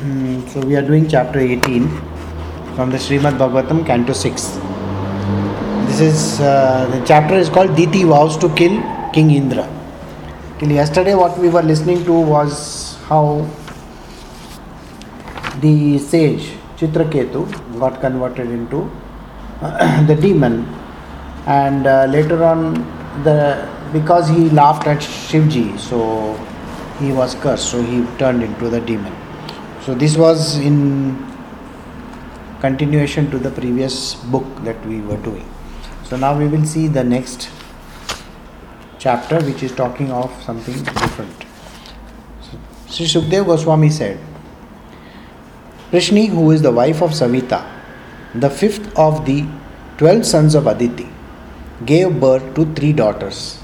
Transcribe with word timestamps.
Mm, 0.00 0.48
so 0.48 0.60
we 0.60 0.76
are 0.76 0.82
doing 0.82 1.06
chapter 1.06 1.38
18 1.38 1.86
from 2.74 2.90
the 2.90 2.96
Srimad 2.96 3.36
Bhagavatam, 3.36 3.84
Canto 3.84 4.14
6. 4.14 4.42
This 5.88 6.00
is 6.00 6.40
uh, 6.40 6.88
the 6.90 7.04
chapter 7.04 7.34
is 7.34 7.50
called 7.50 7.76
Diti 7.76 8.04
vows 8.04 8.38
to 8.38 8.48
kill 8.54 8.80
King 9.12 9.30
Indra. 9.32 9.68
Till 10.58 10.70
yesterday, 10.70 11.14
what 11.14 11.36
we 11.38 11.50
were 11.50 11.60
listening 11.60 12.02
to 12.06 12.18
was 12.18 12.96
how 13.10 13.46
the 15.60 15.98
sage 15.98 16.54
Chitraketu 16.78 17.44
got 17.78 18.00
converted 18.00 18.50
into 18.50 18.90
the 19.60 20.16
demon, 20.18 20.64
and 21.46 21.86
uh, 21.86 22.06
later 22.06 22.42
on, 22.42 22.72
the 23.22 23.68
because 23.92 24.30
he 24.30 24.48
laughed 24.48 24.86
at 24.86 25.00
Shivji, 25.00 25.78
so 25.78 26.34
he 26.98 27.12
was 27.12 27.34
cursed, 27.34 27.68
so 27.70 27.82
he 27.82 28.06
turned 28.16 28.42
into 28.42 28.70
the 28.70 28.80
demon. 28.80 29.14
So 29.84 29.94
this 29.94 30.16
was 30.16 30.58
in 30.58 31.16
continuation 32.60 33.30
to 33.30 33.38
the 33.38 33.50
previous 33.50 34.14
book 34.14 34.44
that 34.64 34.84
we 34.86 35.00
were 35.00 35.16
doing. 35.16 35.48
So 36.04 36.16
now 36.16 36.36
we 36.38 36.48
will 36.48 36.66
see 36.66 36.86
the 36.86 37.02
next 37.02 37.48
chapter 38.98 39.40
which 39.40 39.62
is 39.62 39.72
talking 39.72 40.10
of 40.10 40.30
something 40.42 40.74
different. 40.82 41.44
Sri 42.88 43.06
Sukdev 43.06 43.46
Goswami 43.46 43.88
said, 43.88 44.20
Prishni, 45.90 46.28
who 46.28 46.50
is 46.50 46.60
the 46.60 46.70
wife 46.70 47.00
of 47.00 47.12
Savita, 47.12 47.64
the 48.34 48.50
fifth 48.50 48.96
of 48.98 49.24
the 49.24 49.46
twelve 49.96 50.26
sons 50.26 50.54
of 50.54 50.66
Aditi, 50.66 51.08
gave 51.86 52.20
birth 52.20 52.54
to 52.54 52.66
three 52.74 52.92
daughters, 52.92 53.58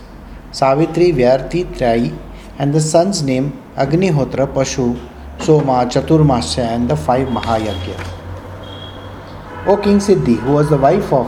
Savitri, 0.52 1.12
Vyarthi, 1.12 1.64
Trai, 1.76 2.16
and 2.58 2.72
the 2.72 2.80
son's 2.80 3.22
name 3.22 3.52
Agnihotra, 3.76 4.46
Pashu, 4.46 4.98
Soma, 5.40 5.86
Chaturmasya, 5.86 6.64
and 6.64 6.88
the 6.88 6.96
five 6.96 7.28
Mahayagya. 7.28 7.96
O 9.66 9.76
King 9.76 9.98
Siddhi, 9.98 10.36
who 10.38 10.52
was 10.52 10.70
the 10.70 10.76
wife 10.76 11.12
of 11.12 11.26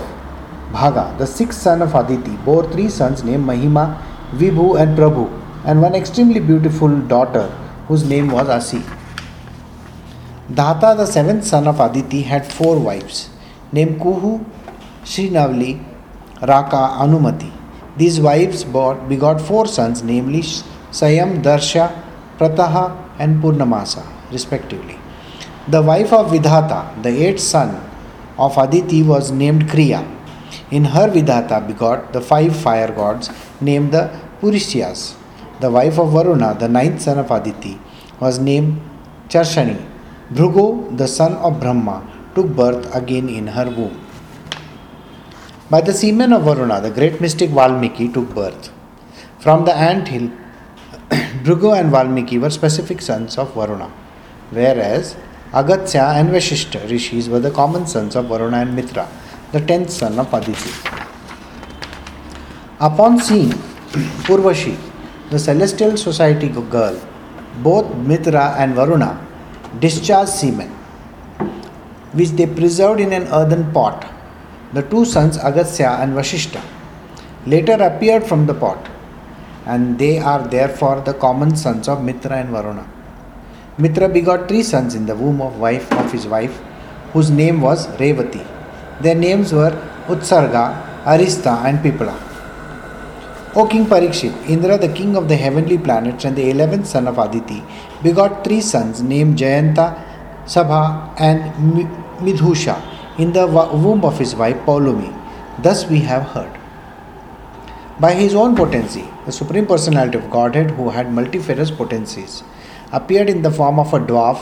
Bhaga, 0.73 1.17
the 1.19 1.27
sixth 1.27 1.61
son 1.61 1.83
of 1.83 1.95
Aditi, 1.95 2.36
bore 2.45 2.70
three 2.70 2.89
sons 2.89 3.25
named 3.25 3.45
Mahima, 3.45 4.01
Vibhu, 4.33 4.81
and 4.81 4.97
Prabhu, 4.97 5.31
and 5.64 5.81
one 5.83 5.95
extremely 5.95 6.41
beautiful 6.41 6.89
daughter 7.01 7.48
whose 7.89 8.05
name 8.05 8.29
was 8.29 8.48
Asi. 8.48 8.83
Dhata, 10.51 10.97
the 10.97 11.06
seventh 11.06 11.45
son 11.45 11.67
of 11.67 11.81
Aditi, 11.81 12.23
had 12.23 12.51
four 12.51 12.79
wives 12.79 13.31
named 13.73 14.01
Kuhu, 14.01 14.45
Sinivali, 15.05 15.84
Raka, 16.42 16.98
Anumati. 17.01 17.53
These 17.97 18.20
wives 18.20 18.64
begot 18.64 19.41
four 19.41 19.67
sons, 19.67 20.03
namely 20.03 20.41
Sayam, 20.42 21.42
Darsha, 21.42 21.92
Prataha, 22.39 23.08
and 23.19 23.42
Purnamasa, 23.42 24.05
respectively. 24.30 24.98
The 25.69 25.83
wife 25.83 26.12
of 26.12 26.30
Vidhata, 26.30 27.02
the 27.02 27.11
eighth 27.11 27.41
son 27.41 27.70
of 28.38 28.56
Aditi, 28.56 29.02
was 29.02 29.30
named 29.30 29.64
Kriya. 29.64 30.02
In 30.70 30.84
her 30.84 31.08
Vidhata 31.08 31.66
begot 31.66 32.12
the 32.12 32.20
five 32.20 32.56
fire 32.56 32.92
gods 32.92 33.30
named 33.61 33.92
the 33.92 34.11
Purishyas. 34.41 35.14
The 35.61 35.70
wife 35.70 35.98
of 35.98 36.12
Varuna, 36.12 36.56
the 36.58 36.69
ninth 36.69 37.02
son 37.02 37.19
of 37.19 37.30
Aditi, 37.30 37.78
was 38.20 38.39
named 38.39 38.80
Charshani. 39.28 39.84
Bhrugo, 40.33 40.96
the 40.96 41.08
son 41.08 41.34
of 41.34 41.61
Brahma, 41.61 42.06
took 42.34 42.46
birth 42.48 42.94
again 42.94 43.28
in 43.28 43.48
her 43.48 43.69
womb. 43.69 44.05
By 45.70 45.80
the 45.80 45.92
semen 45.92 46.33
of 46.33 46.44
Varuna, 46.44 46.80
the 46.80 46.91
great 46.91 47.20
mystic 47.20 47.50
Valmiki 47.50 48.08
took 48.08 48.34
birth. 48.34 48.70
From 49.39 49.64
the 49.64 49.74
ant 49.74 50.08
hill, 50.08 50.30
Bhrugo 51.44 51.78
and 51.78 51.91
Valmiki 51.91 52.39
were 52.39 52.50
specific 52.50 53.00
sons 53.00 53.39
of 53.39 53.55
Varuna, 53.55 53.91
whereas 54.50 55.17
Agastya 55.53 56.12
and 56.17 56.30
Vashishta 56.30 56.89
rishis 56.91 57.28
were 57.28 57.41
the 57.41 57.50
common 57.50 57.86
sons 57.86 58.17
of 58.17 58.27
Varuna 58.27 58.58
and 58.58 58.75
Mitra, 58.75 59.08
the 59.53 59.61
tenth 59.61 59.91
son 59.91 60.19
of 60.19 60.33
Aditi. 60.34 60.70
Upon 62.80 63.18
seeing 63.18 63.51
Urvashi, 64.33 64.77
the 65.30 65.39
celestial 65.39 65.96
society 65.96 66.48
girl, 66.48 67.01
both 67.63 67.95
Mitra 67.96 68.57
and 68.58 68.74
Varuna 68.74 69.24
discharged 69.80 70.30
semen, 70.30 70.68
which 72.13 72.30
they 72.30 72.46
preserved 72.46 73.01
in 73.01 73.13
an 73.13 73.27
earthen 73.29 73.70
pot. 73.73 74.07
The 74.73 74.83
two 74.83 75.05
sons 75.05 75.39
Agastya 75.39 75.98
and 76.01 76.13
Vashishta 76.14 76.63
later 77.46 77.74
appeared 77.74 78.27
from 78.27 78.46
the 78.46 78.55
pot, 78.55 78.89
and 79.73 79.98
they 80.02 80.18
are 80.18 80.42
therefore 80.56 81.01
the 81.08 81.14
common 81.24 81.55
sons 81.55 81.89
of 81.89 82.02
Mitra 82.02 82.36
and 82.42 82.51
Varuna. 82.51 82.86
Mitra 83.77 84.08
begot 84.08 84.48
three 84.48 84.62
sons 84.62 84.95
in 84.95 85.05
the 85.06 85.14
womb 85.14 85.40
of 85.40 85.61
wife 85.61 85.92
of 85.92 86.11
his 86.11 86.27
wife, 86.27 86.56
whose 87.12 87.30
name 87.30 87.61
was 87.61 87.86
Revati. 88.02 88.45
Their 89.02 89.14
names 89.14 89.52
were 89.52 89.74
Utsarga, 90.07 90.64
Arista, 91.05 91.64
and 91.64 91.78
Pipala. 91.84 92.17
O 93.55 93.67
King 93.67 93.86
Parikshit, 93.86 94.34
Indra, 94.48 94.78
the 94.78 94.89
king 94.89 95.17
of 95.17 95.28
the 95.28 95.36
heavenly 95.36 95.78
planets 95.78 96.24
and 96.24 96.36
the 96.36 96.51
eleventh 96.51 96.86
son 96.86 97.07
of 97.07 97.18
Aditi, 97.18 97.62
begot 98.02 98.45
three 98.45 98.61
sons 98.61 99.02
named 99.02 99.39
Jayanta, 99.39 99.86
Sabha, 100.45 101.14
and 101.18 101.40
Midhusha 102.20 102.77
in 103.18 103.33
the 103.33 103.46
womb 103.46 104.05
of 104.05 104.18
his 104.18 104.34
wife 104.34 104.57
Paulomi. 104.67 105.12
Thus 105.62 105.86
we 105.89 106.01
have 106.01 106.23
heard. 106.34 106.52
By 108.01 108.14
his 108.14 108.34
own 108.34 108.55
potency, 108.55 109.08
the 109.28 109.33
Supreme 109.33 109.66
Personality 109.66 110.16
of 110.16 110.30
Godhead, 110.30 110.70
who 110.70 110.89
had 110.89 111.12
multifarious 111.12 111.70
potencies, 111.70 112.42
appeared 112.98 113.28
in 113.28 113.42
the 113.42 113.50
form 113.50 113.78
of 113.78 113.92
a 113.92 113.98
dwarf 114.00 114.39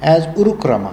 as 0.00 0.26
Urukrama, 0.28 0.92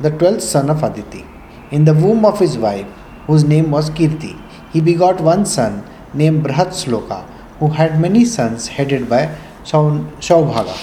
the 0.00 0.10
twelfth 0.10 0.42
son 0.42 0.70
of 0.70 0.82
Aditi. 0.82 1.26
In 1.70 1.84
the 1.84 1.92
womb 1.92 2.24
of 2.24 2.38
his 2.38 2.56
wife, 2.56 2.86
whose 3.26 3.44
name 3.44 3.70
was 3.70 3.90
Kirti, 3.90 4.40
he 4.72 4.80
begot 4.80 5.20
one 5.20 5.44
son 5.44 5.84
named 6.14 6.46
Brahatsloka, 6.46 7.18
who 7.58 7.68
had 7.80 8.00
many 8.00 8.24
sons 8.24 8.68
headed 8.68 9.06
by 9.10 9.20
Shaubhaga. 9.64 10.78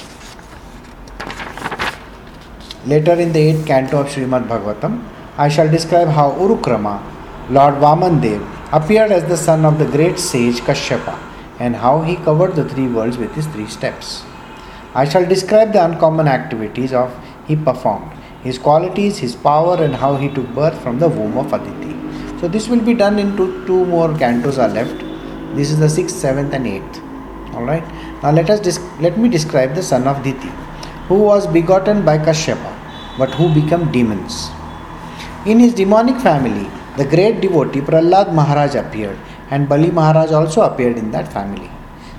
Later 2.86 3.14
in 3.14 3.34
the 3.34 3.40
8th 3.54 3.66
canto 3.66 4.02
of 4.02 4.10
Srimad 4.10 4.48
Bhagavatam, 4.48 5.04
I 5.38 5.50
shall 5.50 5.72
describe 5.72 6.10
how 6.10 6.34
Urukrama, 6.34 7.02
Lord 7.50 7.82
Vamandev, 7.86 8.46
appeared 8.72 9.12
as 9.12 9.26
the 9.26 9.38
son 9.38 9.66
of 9.66 9.80
the 9.80 9.86
great 9.98 10.20
sage 10.20 10.62
Kashyapa 10.70 11.29
and 11.60 11.76
how 11.76 12.02
he 12.02 12.16
covered 12.18 12.56
the 12.56 12.68
three 12.68 12.88
worlds 12.88 13.18
with 13.18 13.34
his 13.36 13.48
three 13.48 13.68
steps. 13.68 14.24
I 14.96 15.08
shall 15.08 15.26
describe 15.26 15.74
the 15.74 15.84
uncommon 15.84 16.28
activities 16.28 16.94
of 16.94 17.14
he 17.48 17.56
performed, 17.56 18.12
his 18.44 18.58
qualities, 18.58 19.18
his 19.18 19.36
power, 19.36 19.84
and 19.84 19.96
how 19.96 20.16
he 20.16 20.30
took 20.30 20.48
birth 20.56 20.82
from 20.82 21.00
the 21.00 21.10
womb 21.10 21.38
of 21.38 21.54
Aditi. 21.54 21.96
So 22.40 22.48
this 22.48 22.68
will 22.70 22.82
be 22.82 22.94
done 22.94 23.20
into 23.20 23.66
two, 23.68 23.86
more 23.86 24.10
cantos 24.10 24.58
are 24.58 24.70
left. 24.70 25.04
This 25.56 25.72
is 25.72 25.80
the 25.80 25.90
sixth, 25.90 26.16
seventh, 26.16 26.54
and 26.54 26.66
eighth. 26.66 27.02
All 27.54 27.64
right. 27.64 27.84
Now 28.24 28.32
let 28.32 28.50
us 28.50 28.60
dis- 28.60 28.80
let 29.00 29.18
me 29.18 29.30
describe 29.30 29.76
the 29.76 29.84
son 29.84 30.08
of 30.08 30.24
Diti, 30.24 30.52
who 31.08 31.20
was 31.20 31.48
begotten 31.48 32.06
by 32.06 32.18
Kashyapa, 32.18 32.72
but 33.18 33.32
who 33.32 33.54
became 33.54 33.92
demons. 33.92 34.50
In 35.46 35.60
his 35.60 35.74
demonic 35.74 36.18
family, 36.22 36.70
the 36.98 37.06
great 37.06 37.42
devotee 37.42 37.82
Prahlad 37.82 38.34
Maharaj 38.34 38.76
appeared, 38.76 39.18
and 39.50 39.68
Bali 39.68 39.92
Maharaj 39.92 40.32
also 40.32 40.62
appeared 40.62 40.98
in 40.98 41.12
that 41.12 41.32
family. 41.32 41.70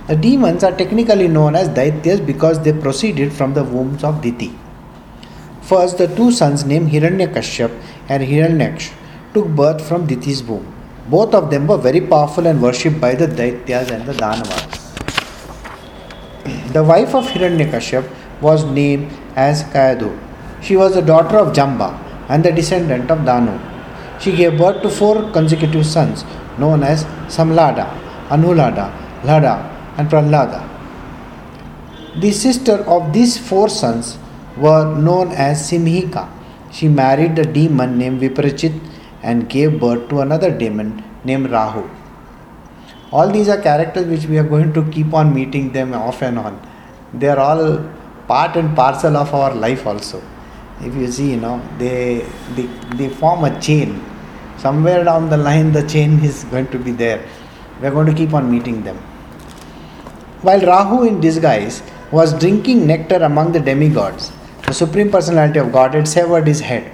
The 0.07 0.17
demons 0.17 0.65
are 0.65 0.77
technically 0.77 1.29
known 1.29 1.55
as 1.55 1.69
Daityas 1.69 2.25
because 2.27 2.61
they 2.63 2.73
proceeded 2.73 3.33
from 3.33 3.55
the 3.55 3.63
wombs 3.63 4.03
of 4.03 4.21
Diti. 4.21 4.53
First, 5.63 5.99
the 5.99 6.09
two 6.09 6.33
sons 6.33 6.65
named 6.65 6.91
Hiranyakashyap 6.91 7.71
and 8.09 8.23
Hiranyaksh 8.25 8.93
took 9.35 9.47
birth 9.49 9.87
from 9.87 10.07
Diti's 10.09 10.43
womb. 10.43 10.67
Both 11.09 11.35
of 11.35 11.51
them 11.51 11.67
were 11.67 11.77
very 11.79 12.01
powerful 12.01 12.47
and 12.47 12.61
worshipped 12.61 13.01
by 13.01 13.15
the 13.15 13.29
Daityas 13.29 13.91
and 13.91 14.05
the 14.07 14.12
Danavas. 14.15 14.81
The 16.73 16.83
wife 16.83 17.15
of 17.15 17.27
Hiranyakashyap 17.27 18.09
was 18.41 18.65
named 18.65 19.12
as 19.37 19.62
Kayadu. 19.65 20.19
She 20.62 20.77
was 20.77 20.95
the 20.95 21.03
daughter 21.03 21.37
of 21.38 21.53
Jamba 21.55 21.99
and 22.29 22.44
the 22.44 22.53
descendant 22.53 23.11
of 23.11 23.25
Danu. 23.25 23.59
She 24.21 24.35
gave 24.35 24.59
birth 24.59 24.83
to 24.83 24.91
four 24.91 25.31
consecutive 25.33 25.87
sons 25.87 26.25
known 26.58 26.82
as 26.82 27.05
Samlada, 27.29 27.87
Anulada, 28.29 28.91
Lada, 29.25 29.55
and 29.97 30.08
Prahlada. 30.08 30.67
The 32.20 32.32
sister 32.32 32.76
of 32.88 33.12
these 33.12 33.38
four 33.38 33.69
sons 33.69 34.19
were 34.56 34.97
known 34.97 35.32
as 35.32 35.70
Simhika. 35.70 36.29
She 36.73 36.88
married 36.88 37.38
a 37.38 37.44
demon 37.44 37.99
named 37.99 38.20
Viprachit 38.20 38.79
and 39.23 39.49
gave 39.49 39.81
birth 39.81 40.08
to 40.08 40.20
another 40.20 40.50
demon 40.56 41.02
named 41.25 41.50
Rahu. 41.50 41.88
All 43.12 43.29
these 43.29 43.49
are 43.49 43.61
characters 43.61 44.06
which 44.06 44.26
we 44.26 44.38
are 44.38 44.44
going 44.44 44.73
to 44.73 44.85
keep 44.91 45.12
on 45.12 45.35
meeting 45.35 45.73
them 45.73 45.93
off 45.94 46.23
and 46.23 46.38
on. 46.38 46.61
They 47.12 47.29
are 47.29 47.38
all 47.38 47.85
part 48.29 48.56
and 48.56 48.76
parcel 48.76 49.17
of 49.17 49.35
our 49.35 49.52
life 49.55 49.87
also. 49.87 50.23
If 50.81 50.94
you 50.94 51.11
see, 51.11 51.32
you 51.32 51.37
know, 51.37 51.61
they, 51.79 52.25
they, 52.55 52.67
they 52.97 53.08
form 53.08 53.44
a 53.44 53.61
chain. 53.61 54.00
Somewhere 54.62 55.05
down 55.05 55.31
the 55.31 55.39
line, 55.39 55.73
the 55.73 55.83
chain 55.89 56.23
is 56.23 56.45
going 56.45 56.69
to 56.69 56.79
be 56.79 56.91
there. 56.91 57.25
We 57.81 57.87
are 57.89 57.91
going 57.91 58.07
to 58.07 58.15
keep 58.15 58.35
on 58.35 58.51
meeting 58.51 58.83
them. 58.83 58.97
While 60.43 60.61
Rahu 60.61 61.05
in 61.05 61.21
disguise 61.21 61.83
was 62.12 62.39
drinking 62.39 62.87
nectar 62.87 63.17
among 63.17 63.53
the 63.53 63.61
demigods, 63.61 64.33
the 64.67 64.75
Supreme 64.75 65.11
Personality 65.11 65.59
of 65.59 65.73
Godhead 65.73 66.07
severed 66.07 66.47
his 66.47 66.61
head. 66.61 66.93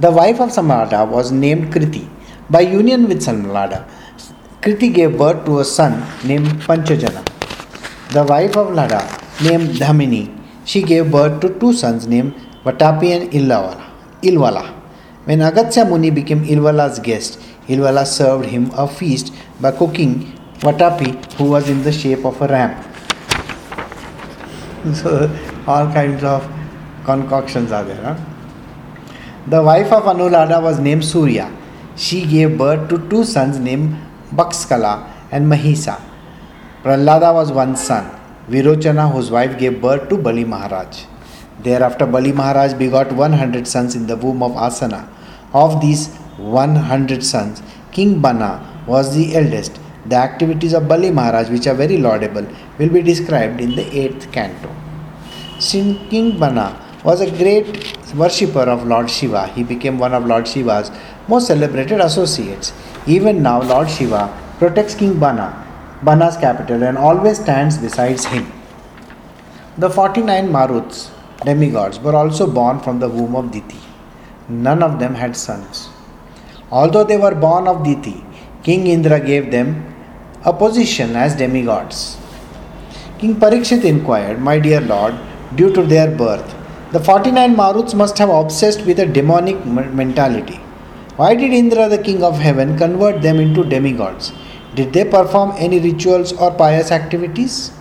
The 0.00 0.10
wife 0.10 0.40
of 0.40 0.50
Samlada 0.50 1.08
was 1.08 1.30
named 1.30 1.72
Kriti. 1.72 2.08
By 2.50 2.60
union 2.60 3.08
with 3.08 3.22
Samlada, 3.22 3.88
Kriti 4.60 4.92
gave 4.92 5.16
birth 5.16 5.44
to 5.46 5.60
a 5.60 5.64
son 5.64 6.04
named 6.24 6.48
Panchajana. 6.62 7.24
The 8.10 8.24
wife 8.24 8.56
of 8.56 8.74
Lada, 8.74 9.02
named 9.42 9.76
Dhamini, 9.76 10.36
she 10.64 10.82
gave 10.82 11.10
birth 11.12 11.40
to 11.42 11.58
two 11.60 11.72
sons 11.72 12.06
named 12.06 12.34
Vatapi 12.64 13.14
and 13.16 13.30
Ilwala. 13.30 13.80
Ilwala. 14.22 14.75
When 15.26 15.42
Agastya 15.42 15.84
Muni 15.84 16.10
became 16.10 16.44
Ilwala's 16.44 17.00
guest, 17.00 17.40
Ilwala 17.66 18.06
served 18.06 18.46
him 18.46 18.70
a 18.74 18.86
feast 18.86 19.32
by 19.60 19.72
cooking 19.72 20.32
Vatapi, 20.60 21.32
who 21.34 21.50
was 21.50 21.68
in 21.68 21.82
the 21.82 21.90
shape 21.90 22.24
of 22.24 22.40
a 22.40 22.46
ram. 22.46 22.70
So, 24.94 25.28
all 25.66 25.92
kinds 25.92 26.22
of 26.22 26.46
concoctions 27.04 27.72
are 27.72 27.82
there. 27.82 28.00
Huh? 28.04 28.16
The 29.48 29.60
wife 29.60 29.90
of 29.90 30.04
Anulada 30.04 30.62
was 30.62 30.78
named 30.78 31.04
Surya. 31.04 31.50
She 31.96 32.24
gave 32.24 32.56
birth 32.56 32.88
to 32.90 32.98
two 33.08 33.24
sons 33.24 33.58
named 33.58 33.96
Bakskala 34.32 35.10
and 35.32 35.50
Mahisa. 35.50 36.00
Prahlada 36.84 37.34
was 37.34 37.50
one 37.50 37.74
son. 37.74 38.08
Virochana, 38.48 39.10
whose 39.12 39.32
wife 39.32 39.58
gave 39.58 39.82
birth 39.82 40.08
to 40.08 40.16
Bali 40.16 40.44
Maharaj. 40.44 41.04
Thereafter, 41.64 42.06
Bali 42.06 42.30
Maharaj 42.30 42.74
begot 42.74 43.10
100 43.10 43.66
sons 43.66 43.96
in 43.96 44.06
the 44.06 44.16
womb 44.16 44.40
of 44.40 44.52
Asana. 44.52 45.08
Of 45.64 45.80
these 45.80 46.08
100 46.36 47.24
sons, 47.24 47.62
King 47.90 48.20
Bana 48.20 48.50
was 48.86 49.14
the 49.14 49.34
eldest. 49.36 49.78
The 50.04 50.16
activities 50.16 50.74
of 50.74 50.86
Bali 50.86 51.10
Maharaj, 51.10 51.48
which 51.48 51.66
are 51.66 51.74
very 51.74 51.96
laudable, 51.96 52.46
will 52.78 52.90
be 52.90 53.02
described 53.02 53.60
in 53.60 53.74
the 53.74 53.84
8th 53.84 54.30
canto. 54.32 54.70
Since 55.58 56.10
King 56.10 56.38
Bana 56.38 56.66
was 57.04 57.22
a 57.22 57.30
great 57.30 57.96
worshipper 58.14 58.66
of 58.74 58.86
Lord 58.86 59.08
Shiva, 59.08 59.46
he 59.46 59.62
became 59.62 59.98
one 59.98 60.12
of 60.12 60.26
Lord 60.26 60.46
Shiva's 60.46 60.90
most 61.26 61.46
celebrated 61.46 62.00
associates. 62.00 62.74
Even 63.06 63.42
now, 63.42 63.62
Lord 63.62 63.88
Shiva 63.88 64.22
protects 64.58 64.94
King 64.94 65.18
Bana, 65.18 65.48
Bana's 66.02 66.36
capital, 66.36 66.82
and 66.82 66.98
always 66.98 67.40
stands 67.40 67.78
beside 67.78 68.22
him. 68.24 68.52
The 69.78 69.88
49 69.88 70.48
Maruts, 70.48 71.10
demigods, 71.44 71.98
were 71.98 72.14
also 72.14 72.46
born 72.46 72.80
from 72.80 72.98
the 72.98 73.08
womb 73.08 73.34
of 73.34 73.50
Diti. 73.50 73.85
None 74.48 74.82
of 74.82 74.98
them 74.98 75.14
had 75.14 75.36
sons. 75.36 75.88
Although 76.70 77.04
they 77.04 77.16
were 77.16 77.34
born 77.34 77.66
of 77.66 77.84
Diti, 77.84 78.24
King 78.62 78.86
Indra 78.86 79.20
gave 79.20 79.50
them 79.50 79.94
a 80.44 80.52
position 80.52 81.16
as 81.16 81.34
demigods. 81.34 82.16
King 83.18 83.36
Parikshit 83.36 83.84
inquired, 83.84 84.40
My 84.40 84.58
dear 84.58 84.80
Lord, 84.80 85.14
due 85.54 85.72
to 85.72 85.82
their 85.82 86.10
birth, 86.10 86.54
the 86.92 87.00
49 87.00 87.56
Maruts 87.56 87.94
must 87.94 88.18
have 88.18 88.28
obsessed 88.28 88.84
with 88.86 89.00
a 89.00 89.06
demonic 89.06 89.64
mentality. 89.66 90.60
Why 91.16 91.34
did 91.34 91.52
Indra, 91.52 91.88
the 91.88 91.98
king 91.98 92.22
of 92.22 92.38
heaven, 92.38 92.76
convert 92.78 93.22
them 93.22 93.40
into 93.40 93.64
demigods? 93.64 94.32
Did 94.74 94.92
they 94.92 95.04
perform 95.04 95.54
any 95.56 95.80
rituals 95.80 96.32
or 96.34 96.52
pious 96.52 96.92
activities? 96.92 97.72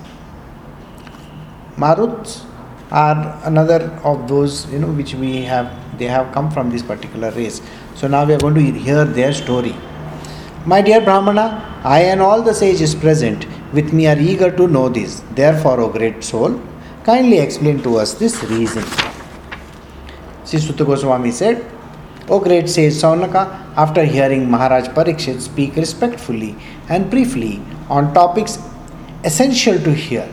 Maruts 1.75 2.45
are 2.91 3.39
another 3.43 3.99
of 4.03 4.27
those 4.27 4.71
you 4.71 4.79
know 4.79 4.91
which 4.91 5.13
we 5.15 5.41
have 5.41 5.67
they 5.97 6.05
have 6.05 6.33
come 6.33 6.51
from 6.51 6.69
this 6.69 6.83
particular 6.83 7.31
race. 7.31 7.61
So 7.95 8.07
now 8.07 8.25
we 8.25 8.33
are 8.33 8.39
going 8.39 8.55
to 8.55 8.61
hear 8.61 9.05
their 9.05 9.33
story. 9.33 9.75
My 10.65 10.81
dear 10.81 11.01
brahmana 11.01 11.81
i 11.83 11.99
and 12.01 12.21
all 12.21 12.41
the 12.41 12.53
sages 12.53 12.95
present. 12.95 13.45
With 13.73 13.93
me 13.93 14.07
are 14.07 14.17
eager 14.19 14.49
to 14.51 14.67
know 14.67 14.89
this. 14.89 15.21
Therefore 15.31 15.79
o 15.79 15.89
great 15.89 16.23
soul 16.23 16.59
kindly 17.03 17.37
explain 17.37 17.83
to 17.83 17.97
us 17.97 18.15
this 18.15 18.43
reason. 18.45 18.83
Sri 20.43 20.59
Suta 20.59 20.83
Goswami 20.83 21.31
said, 21.31 21.63
O 22.27 22.39
great 22.39 22.67
sage 22.67 22.93
Saunaka, 22.93 23.43
after 23.77 24.03
hearing 24.03 24.49
Maharaj 24.49 24.87
Parikshit 24.89 25.41
speak 25.41 25.75
respectfully 25.75 26.55
and 26.89 27.09
briefly 27.11 27.61
on 27.89 28.11
topics 28.15 28.57
essential 29.23 29.77
to 29.79 29.93
hear, 29.93 30.27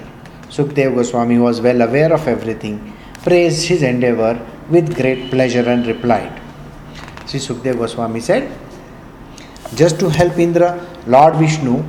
Sukdev 0.48 0.94
Goswami 0.94 1.38
was 1.38 1.60
well 1.60 1.82
aware 1.82 2.12
of 2.12 2.26
everything, 2.26 2.94
praised 3.22 3.66
his 3.66 3.82
endeavor 3.82 4.40
with 4.72 4.94
great 4.96 5.30
pleasure 5.30 5.68
and 5.68 5.86
replied. 5.86 6.32
Sri 7.26 7.40
Sukdev 7.40 7.78
Goswami 7.78 8.20
said, 8.20 8.50
Just 9.74 9.98
to 10.00 10.08
help 10.08 10.38
Indra, 10.38 10.70
Lord 11.06 11.36
Vishnu 11.36 11.84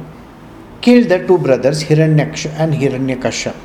killed 0.81 1.07
the 1.09 1.25
two 1.27 1.38
brothers 1.38 1.83
Hiranyaksha 1.83 2.51
and 2.51 2.74
Hiranyakasha. 2.74 3.56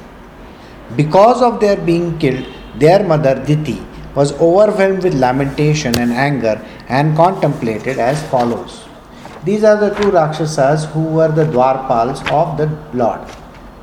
Because 0.96 1.42
of 1.42 1.60
their 1.60 1.76
being 1.76 2.18
killed, 2.18 2.46
their 2.76 3.04
mother 3.04 3.34
Diti 3.44 3.80
was 4.14 4.32
overwhelmed 4.40 5.02
with 5.02 5.14
lamentation 5.14 5.98
and 5.98 6.12
anger 6.12 6.56
and 6.88 7.16
contemplated 7.16 7.98
as 7.98 8.22
follows. 8.30 8.84
These 9.44 9.64
are 9.64 9.76
the 9.76 9.90
two 10.00 10.10
Rakshasas 10.10 10.86
who 10.86 11.02
were 11.02 11.28
the 11.28 11.44
Dwarpals 11.44 12.20
of 12.32 12.56
the 12.56 12.66
Lord. 12.96 13.20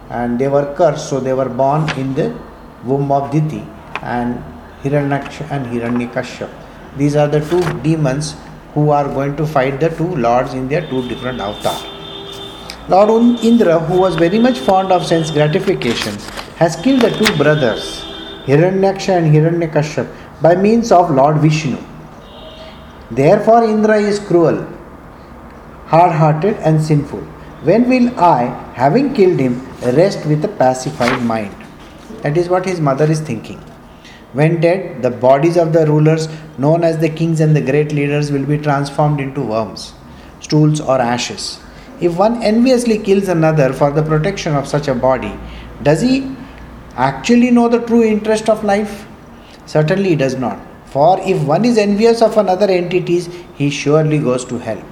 And 0.09 0.39
they 0.39 0.47
were 0.47 0.73
cursed, 0.75 1.09
so 1.09 1.19
they 1.19 1.33
were 1.33 1.49
born 1.49 1.89
in 1.97 2.13
the 2.13 2.37
womb 2.83 3.11
of 3.11 3.31
Diti 3.31 3.65
and 4.01 4.43
Hiranyaksha 4.85 5.49
and 5.49 5.65
Hiranyakashyap. 5.65 6.49
These 6.95 7.15
are 7.15 7.27
the 7.27 7.41
two 7.49 7.61
demons 7.81 8.35
who 8.73 8.91
are 8.91 9.07
going 9.07 9.35
to 9.37 9.45
fight 9.45 9.79
the 9.79 9.89
two 9.89 10.15
lords 10.15 10.53
in 10.53 10.67
their 10.67 10.87
two 10.89 11.07
different 11.09 11.39
avatars. 11.41 11.83
Lord 12.87 13.43
Indra, 13.43 13.79
who 13.79 13.99
was 13.99 14.15
very 14.15 14.37
much 14.37 14.59
fond 14.59 14.91
of 14.91 15.05
sense 15.05 15.31
gratification, 15.31 16.13
has 16.57 16.75
killed 16.75 17.01
the 17.01 17.09
two 17.09 17.35
brothers, 17.35 18.03
Hiranyaksha 18.45 19.17
and 19.17 19.35
Hiranyakashyap, 19.35 20.07
by 20.41 20.55
means 20.55 20.91
of 20.91 21.09
Lord 21.09 21.37
Vishnu. 21.37 21.77
Therefore, 23.09 23.63
Indra 23.63 23.97
is 23.97 24.19
cruel, 24.19 24.67
hard 25.87 26.11
hearted, 26.11 26.57
and 26.57 26.81
sinful. 26.81 27.21
When 27.69 27.89
will 27.89 28.19
I, 28.19 28.43
having 28.75 29.13
killed 29.15 29.39
him, 29.39 29.65
rest 29.81 30.25
with 30.27 30.45
a 30.45 30.47
pacified 30.47 31.23
mind? 31.23 31.55
That 32.21 32.37
is 32.37 32.49
what 32.49 32.65
his 32.65 32.79
mother 32.79 33.09
is 33.09 33.19
thinking. 33.19 33.59
When 34.35 34.59
dead, 34.59 35.01
the 35.01 35.11
bodies 35.11 35.55
of 35.55 35.71
the 35.71 35.85
rulers, 35.87 36.27
known 36.57 36.83
as 36.83 36.97
the 36.97 37.07
kings 37.07 37.39
and 37.39 37.55
the 37.55 37.61
great 37.61 37.93
leaders, 37.93 38.31
will 38.33 38.45
be 38.45 38.57
transformed 38.57 39.21
into 39.21 39.41
worms, 39.41 39.93
stools, 40.41 40.81
or 40.81 40.99
ashes. 40.99 41.59
If 42.01 42.17
one 42.17 42.43
enviously 42.43 42.97
kills 42.97 43.29
another 43.29 43.71
for 43.71 43.91
the 43.91 44.03
protection 44.03 44.53
of 44.53 44.67
such 44.67 44.89
a 44.89 44.93
body, 44.93 45.33
does 45.83 46.01
he 46.01 46.35
actually 46.97 47.49
know 47.49 47.69
the 47.69 47.79
true 47.79 48.03
interest 48.03 48.49
of 48.49 48.65
life? 48.65 49.07
Certainly 49.67 50.09
he 50.09 50.15
does 50.17 50.35
not. 50.35 50.59
For 50.87 51.17
if 51.21 51.41
one 51.43 51.63
is 51.63 51.77
envious 51.77 52.21
of 52.21 52.35
another 52.37 52.69
entities, 52.69 53.29
he 53.55 53.69
surely 53.69 54.19
goes 54.19 54.43
to 54.45 54.57
hell. 54.57 54.83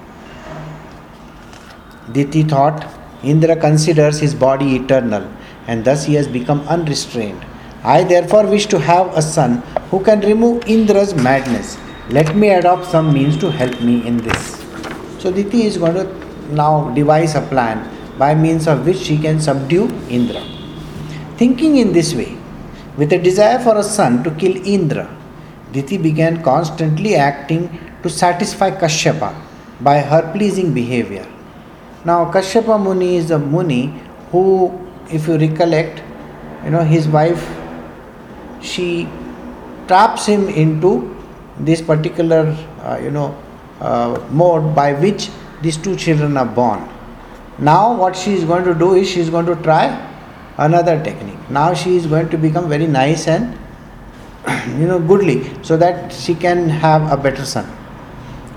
Diti 2.14 2.44
thought, 2.44 2.86
Indra 3.24 3.58
considers 3.58 4.20
his 4.20 4.34
body 4.34 4.78
eternal, 4.78 5.30
and 5.68 5.84
thus 5.84 6.06
he 6.06 6.14
has 6.14 6.30
become 6.30 6.62
unrestrained. 6.70 7.46
I 7.86 8.04
therefore 8.04 8.48
wish 8.48 8.68
to 8.68 8.80
have 8.80 9.16
a 9.18 9.22
son 9.22 9.58
who 9.92 10.02
can 10.02 10.22
remove 10.22 10.66
Indra's 10.68 11.14
madness. 11.14 11.78
Let 12.10 12.34
me 12.34 12.50
adopt 12.50 12.86
some 12.86 13.14
means 13.14 13.38
to 13.40 13.52
help 13.52 13.82
me 13.82 14.08
in 14.08 14.18
this. 14.18 14.64
So 15.20 15.32
Diti 15.32 15.64
is 15.64 15.78
going 15.78 15.96
to 15.96 16.54
now 16.54 16.90
devise 16.94 17.36
a 17.36 17.42
plan 17.42 17.90
by 18.18 18.36
means 18.36 18.68
of 18.68 18.86
which 18.86 18.98
she 18.98 19.18
can 19.18 19.42
subdue 19.42 19.90
Indra. 20.10 20.42
Thinking 21.36 21.78
in 21.78 21.92
this 21.92 22.14
way, 22.14 22.38
with 22.96 23.12
a 23.12 23.18
desire 23.18 23.60
for 23.60 23.78
a 23.78 23.84
son 23.84 24.24
to 24.24 24.32
kill 24.32 24.56
Indra, 24.66 25.10
Diti 25.74 25.98
began 25.98 26.42
constantly 26.42 27.16
acting 27.16 27.80
to 28.02 28.10
satisfy 28.10 28.72
Kashyapa 28.72 29.36
by 29.82 30.00
her 30.00 30.32
pleasing 30.32 30.74
behavior. 30.74 31.28
Now, 32.06 32.32
Kashyapa 32.32 32.82
Muni 32.82 33.18
is 33.18 33.32
a 33.32 33.40
Muni 33.40 33.94
who, 34.32 34.72
if 35.12 35.28
you 35.28 35.38
recollect, 35.38 36.02
you 36.64 36.70
know, 36.70 36.84
his 36.84 37.08
wife, 37.08 37.44
she 38.64 39.08
traps 39.88 40.26
him 40.26 40.48
into 40.48 41.16
this 41.60 41.82
particular, 41.82 42.58
uh, 42.82 43.00
you 43.04 43.12
know, 43.12 43.38
uh, 43.80 44.20
mode 44.32 44.74
by 44.74 44.94
which 44.94 45.30
these 45.62 45.78
two 45.78 45.96
children 45.96 46.38
are 46.38 46.46
born. 46.46 46.90
Now, 47.60 47.96
what 47.96 48.16
she 48.16 48.34
is 48.34 48.44
going 48.46 48.64
to 48.64 48.74
do 48.74 48.96
is 48.96 49.10
she 49.10 49.20
is 49.20 49.30
going 49.30 49.46
to 49.46 49.56
try 49.58 49.86
another 50.58 51.02
technique. 51.04 51.50
Now 51.50 51.74
she 51.74 51.96
is 51.96 52.08
going 52.08 52.30
to 52.30 52.38
become 52.38 52.70
very 52.70 52.88
nice 52.88 53.28
and 53.28 53.58
you 54.80 54.88
know 54.88 55.00
goodly 55.00 55.52
so 55.64 55.78
that 55.78 56.12
she 56.12 56.36
can 56.36 56.70
have 56.70 57.12
a 57.12 57.18
better 57.18 57.46
son. 57.46 57.66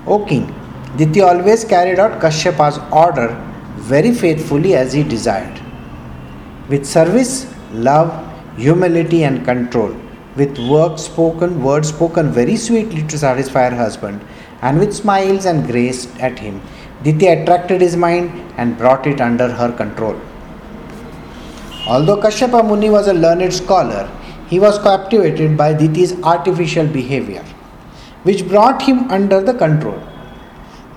O 0.05 0.25
king, 0.25 0.53
Diti 0.95 1.21
always 1.21 1.63
carried 1.65 1.99
out 1.99 2.21
Kashyapa's 2.21 2.79
order 2.91 3.29
very 3.75 4.13
faithfully 4.13 4.75
as 4.75 4.93
he 4.93 5.03
desired. 5.03 5.61
With 6.69 6.85
service, 6.85 7.53
love, 7.71 8.26
humility, 8.57 9.23
and 9.23 9.45
control, 9.45 9.95
with 10.35 10.57
words 10.57 11.05
spoken, 11.05 11.63
words 11.63 11.89
spoken 11.89 12.31
very 12.31 12.55
sweetly 12.55 13.03
to 13.03 13.17
satisfy 13.17 13.69
her 13.69 13.75
husband, 13.75 14.21
and 14.61 14.79
with 14.79 14.93
smiles 14.93 15.45
and 15.45 15.67
grace 15.67 16.07
at 16.19 16.39
him, 16.39 16.61
Diti 17.03 17.27
attracted 17.27 17.81
his 17.81 17.95
mind 17.95 18.31
and 18.57 18.77
brought 18.77 19.05
it 19.05 19.21
under 19.21 19.47
her 19.51 19.71
control. 19.71 20.19
Although 21.87 22.17
Kashyapa 22.17 22.67
Muni 22.67 22.89
was 22.89 23.07
a 23.07 23.13
learned 23.13 23.53
scholar, 23.53 24.09
he 24.49 24.59
was 24.59 24.79
captivated 24.79 25.55
by 25.55 25.73
Diti's 25.73 26.13
artificial 26.23 26.87
behavior, 26.87 27.45
which 28.23 28.47
brought 28.47 28.81
him 28.81 29.09
under 29.11 29.41
the 29.41 29.53
control. 29.53 30.01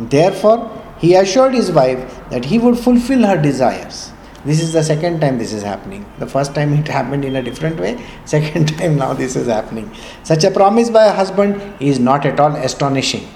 Therefore, 0.01 0.71
he 0.99 1.15
assured 1.15 1.55
his 1.55 1.71
wife 1.71 2.21
that 2.31 2.45
he 2.47 2.59
would 2.59 2.79
fulfill 2.79 3.27
her 3.27 3.41
desires. 3.41 4.13
This 4.43 4.63
is 4.63 4.73
the 4.73 4.83
second 4.83 5.21
time 5.21 5.37
this 5.37 5.53
is 5.53 5.63
happening. 5.63 6.07
The 6.19 6.27
first 6.27 6.55
time 6.55 6.73
it 6.73 6.89
happened 6.89 7.27
in 7.27 7.37
a 7.37 7.43
different 7.43 7.79
way, 7.79 8.03
second 8.25 8.79
time 8.79 8.97
now 8.97 9.13
this 9.13 9.37
is 9.37 9.47
happening. 9.47 9.91
Such 10.23 10.45
a 10.45 10.51
promise 10.51 10.89
by 10.89 11.07
a 11.07 11.13
husband 11.13 11.61
is 11.79 11.99
not 11.99 12.25
at 12.25 12.41
all 12.41 12.57
astonishing. 12.57 13.29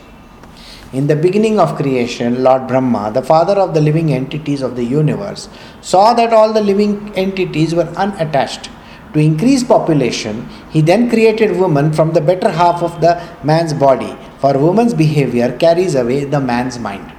In 0.94 1.06
the 1.08 1.16
beginning 1.16 1.58
of 1.58 1.76
creation, 1.76 2.42
Lord 2.42 2.66
Brahma, 2.68 3.10
the 3.12 3.22
father 3.22 3.54
of 3.54 3.74
the 3.74 3.80
living 3.80 4.12
entities 4.12 4.62
of 4.62 4.76
the 4.76 4.84
universe, 4.84 5.48
saw 5.80 6.14
that 6.14 6.32
all 6.32 6.52
the 6.52 6.62
living 6.62 7.12
entities 7.16 7.74
were 7.74 7.88
unattached. 7.96 8.70
To 9.12 9.20
increase 9.20 9.62
population, 9.62 10.48
he 10.70 10.80
then 10.80 11.10
created 11.10 11.56
woman 11.56 11.92
from 11.92 12.12
the 12.12 12.20
better 12.20 12.50
half 12.50 12.82
of 12.82 13.00
the 13.00 13.22
man's 13.42 13.72
body, 13.72 14.16
for 14.38 14.56
woman's 14.58 14.94
behavior 14.94 15.56
carries 15.58 15.94
away 15.94 16.24
the 16.24 16.40
man's 16.40 16.78
mind. 16.78 17.13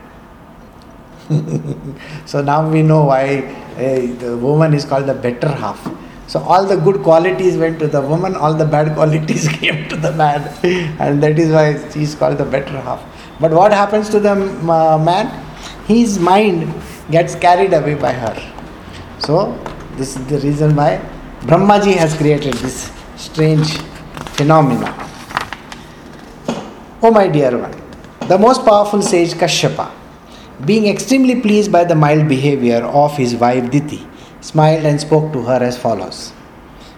so 2.25 2.41
now 2.41 2.67
we 2.69 2.81
know 2.83 3.05
why 3.05 3.39
uh, 3.77 3.79
the 4.23 4.37
woman 4.39 4.73
is 4.73 4.85
called 4.85 5.07
the 5.07 5.13
better 5.13 5.49
half. 5.49 5.79
So 6.27 6.39
all 6.39 6.65
the 6.65 6.77
good 6.77 7.01
qualities 7.03 7.57
went 7.57 7.79
to 7.79 7.87
the 7.87 8.01
woman, 8.01 8.35
all 8.35 8.53
the 8.53 8.65
bad 8.65 8.95
qualities 8.99 9.47
came 9.47 9.87
to 9.89 9.95
the 9.95 10.11
man, 10.13 10.41
and 10.99 11.21
that 11.23 11.39
is 11.39 11.51
why 11.51 11.89
she 11.91 12.03
is 12.03 12.15
called 12.15 12.37
the 12.37 12.45
better 12.45 12.79
half. 12.81 13.03
But 13.39 13.51
what 13.51 13.71
happens 13.71 14.09
to 14.09 14.19
the 14.19 14.31
uh, 14.31 14.97
man? 14.97 15.43
His 15.87 16.19
mind 16.19 16.73
gets 17.11 17.35
carried 17.35 17.73
away 17.73 17.95
by 17.95 18.11
her. 18.11 18.53
So 19.19 19.57
this 19.97 20.15
is 20.15 20.25
the 20.27 20.39
reason 20.39 20.75
why 20.75 21.01
Brahmaji 21.41 21.95
has 21.95 22.15
created 22.15 22.53
this 22.55 22.91
strange 23.15 23.77
phenomena. 24.37 24.93
Oh 27.01 27.11
my 27.11 27.27
dear 27.27 27.57
one, 27.57 27.75
the 28.27 28.37
most 28.37 28.65
powerful 28.65 29.01
sage 29.01 29.33
Kashyapa 29.33 29.91
being 30.63 30.87
extremely 30.87 31.41
pleased 31.41 31.71
by 31.71 31.83
the 31.83 31.95
mild 31.95 32.29
behavior 32.29 32.77
of 32.77 33.17
his 33.17 33.35
wife 33.35 33.69
Diti, 33.71 34.07
smiled 34.39 34.85
and 34.85 35.01
spoke 35.01 35.33
to 35.33 35.41
her 35.43 35.61
as 35.61 35.77
follows. 35.77 36.31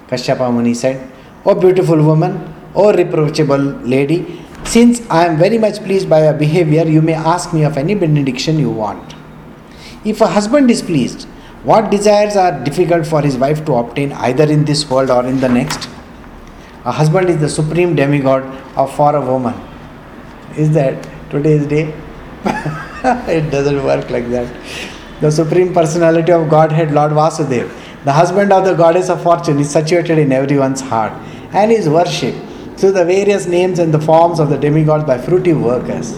Kashyapa 0.07 0.53
Muni 0.53 0.73
said, 0.73 1.11
O 1.45 1.55
beautiful 1.55 2.01
woman, 2.03 2.53
O 2.75 2.93
reproachable 2.93 3.57
lady, 3.57 4.41
since 4.63 5.01
I 5.09 5.25
am 5.25 5.37
very 5.37 5.57
much 5.57 5.79
pleased 5.79 6.09
by 6.09 6.23
your 6.23 6.33
behavior, 6.33 6.85
you 6.85 7.01
may 7.01 7.13
ask 7.13 7.53
me 7.53 7.63
of 7.63 7.77
any 7.77 7.95
benediction 7.95 8.59
you 8.59 8.69
want. 8.69 9.15
If 10.05 10.21
a 10.21 10.27
husband 10.27 10.69
is 10.69 10.81
pleased, 10.81 11.23
what 11.63 11.89
desires 11.89 12.35
are 12.35 12.63
difficult 12.63 13.05
for 13.07 13.21
his 13.21 13.37
wife 13.37 13.65
to 13.65 13.73
obtain 13.73 14.11
either 14.13 14.43
in 14.43 14.65
this 14.65 14.89
world 14.89 15.09
or 15.09 15.25
in 15.25 15.39
the 15.39 15.49
next? 15.49 15.89
A 16.85 16.91
husband 16.91 17.29
is 17.29 17.39
the 17.39 17.49
supreme 17.49 17.95
demigod 17.95 18.43
of 18.77 18.95
for 18.95 19.15
a 19.15 19.21
woman. 19.21 19.55
Is 20.55 20.71
that 20.71 21.07
today's 21.29 21.65
day? 21.65 21.93
it 23.27 23.51
doesn't 23.51 23.83
work 23.83 24.09
like 24.09 24.27
that. 24.29 24.51
The 25.21 25.29
Supreme 25.31 25.73
Personality 25.73 26.31
of 26.31 26.49
Godhead, 26.49 26.91
Lord 26.91 27.11
Vasudev, 27.11 27.71
the 28.05 28.11
husband 28.11 28.51
of 28.51 28.65
the 28.65 28.73
goddess 28.73 29.09
of 29.09 29.21
fortune, 29.21 29.59
is 29.59 29.69
situated 29.69 30.17
in 30.17 30.31
everyone's 30.31 30.81
heart 30.81 31.13
and 31.53 31.71
is 31.71 31.87
worshipped 31.87 32.39
through 32.79 32.93
the 32.93 33.05
various 33.05 33.45
names 33.45 33.77
and 33.77 33.93
the 33.93 33.99
forms 33.99 34.39
of 34.39 34.49
the 34.49 34.57
demigods 34.57 35.03
by 35.03 35.17
fruitive 35.17 35.61
workers. 35.61 36.15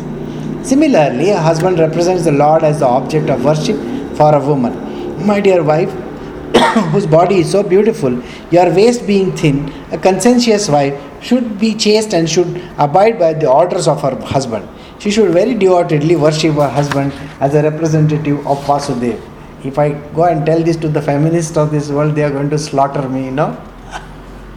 Similarly, 0.67 1.31
a 1.31 1.39
husband 1.39 1.79
represents 1.79 2.23
the 2.23 2.31
Lord 2.31 2.63
as 2.63 2.79
the 2.79 2.87
object 2.87 3.29
of 3.29 3.43
worship 3.43 3.77
for 4.15 4.33
a 4.33 4.39
woman. 4.39 5.25
My 5.25 5.41
dear 5.41 5.63
wife, 5.63 5.91
whose 6.91 7.05
body 7.05 7.39
is 7.39 7.51
so 7.51 7.61
beautiful, 7.61 8.23
your 8.51 8.73
waist 8.73 9.05
being 9.05 9.35
thin, 9.35 9.69
a 9.91 9.97
conscientious 9.97 10.69
wife 10.69 10.97
should 11.21 11.59
be 11.59 11.75
chaste 11.75 12.13
and 12.13 12.29
should 12.29 12.61
abide 12.77 13.19
by 13.19 13.33
the 13.33 13.49
orders 13.49 13.87
of 13.87 14.01
her 14.01 14.15
husband. 14.21 14.67
She 14.99 15.11
should 15.11 15.31
very 15.31 15.53
devotedly 15.53 16.17
worship 16.17 16.55
her 16.55 16.67
husband 16.67 17.13
as 17.39 17.55
a 17.55 17.63
representative 17.63 18.45
of 18.45 18.59
Vasudev. 18.65 19.19
If 19.63 19.79
I 19.79 19.93
go 20.13 20.25
and 20.25 20.45
tell 20.45 20.61
this 20.61 20.75
to 20.77 20.89
the 20.89 21.01
feminists 21.01 21.55
of 21.55 21.71
this 21.71 21.89
world, 21.89 22.15
they 22.15 22.23
are 22.23 22.29
going 22.29 22.49
to 22.49 22.57
slaughter 22.57 23.07
me, 23.07 23.25
you 23.25 23.31
know. 23.31 23.57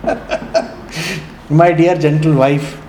My 1.50 1.72
dear 1.72 1.96
gentle 1.96 2.34
wife, 2.34 2.80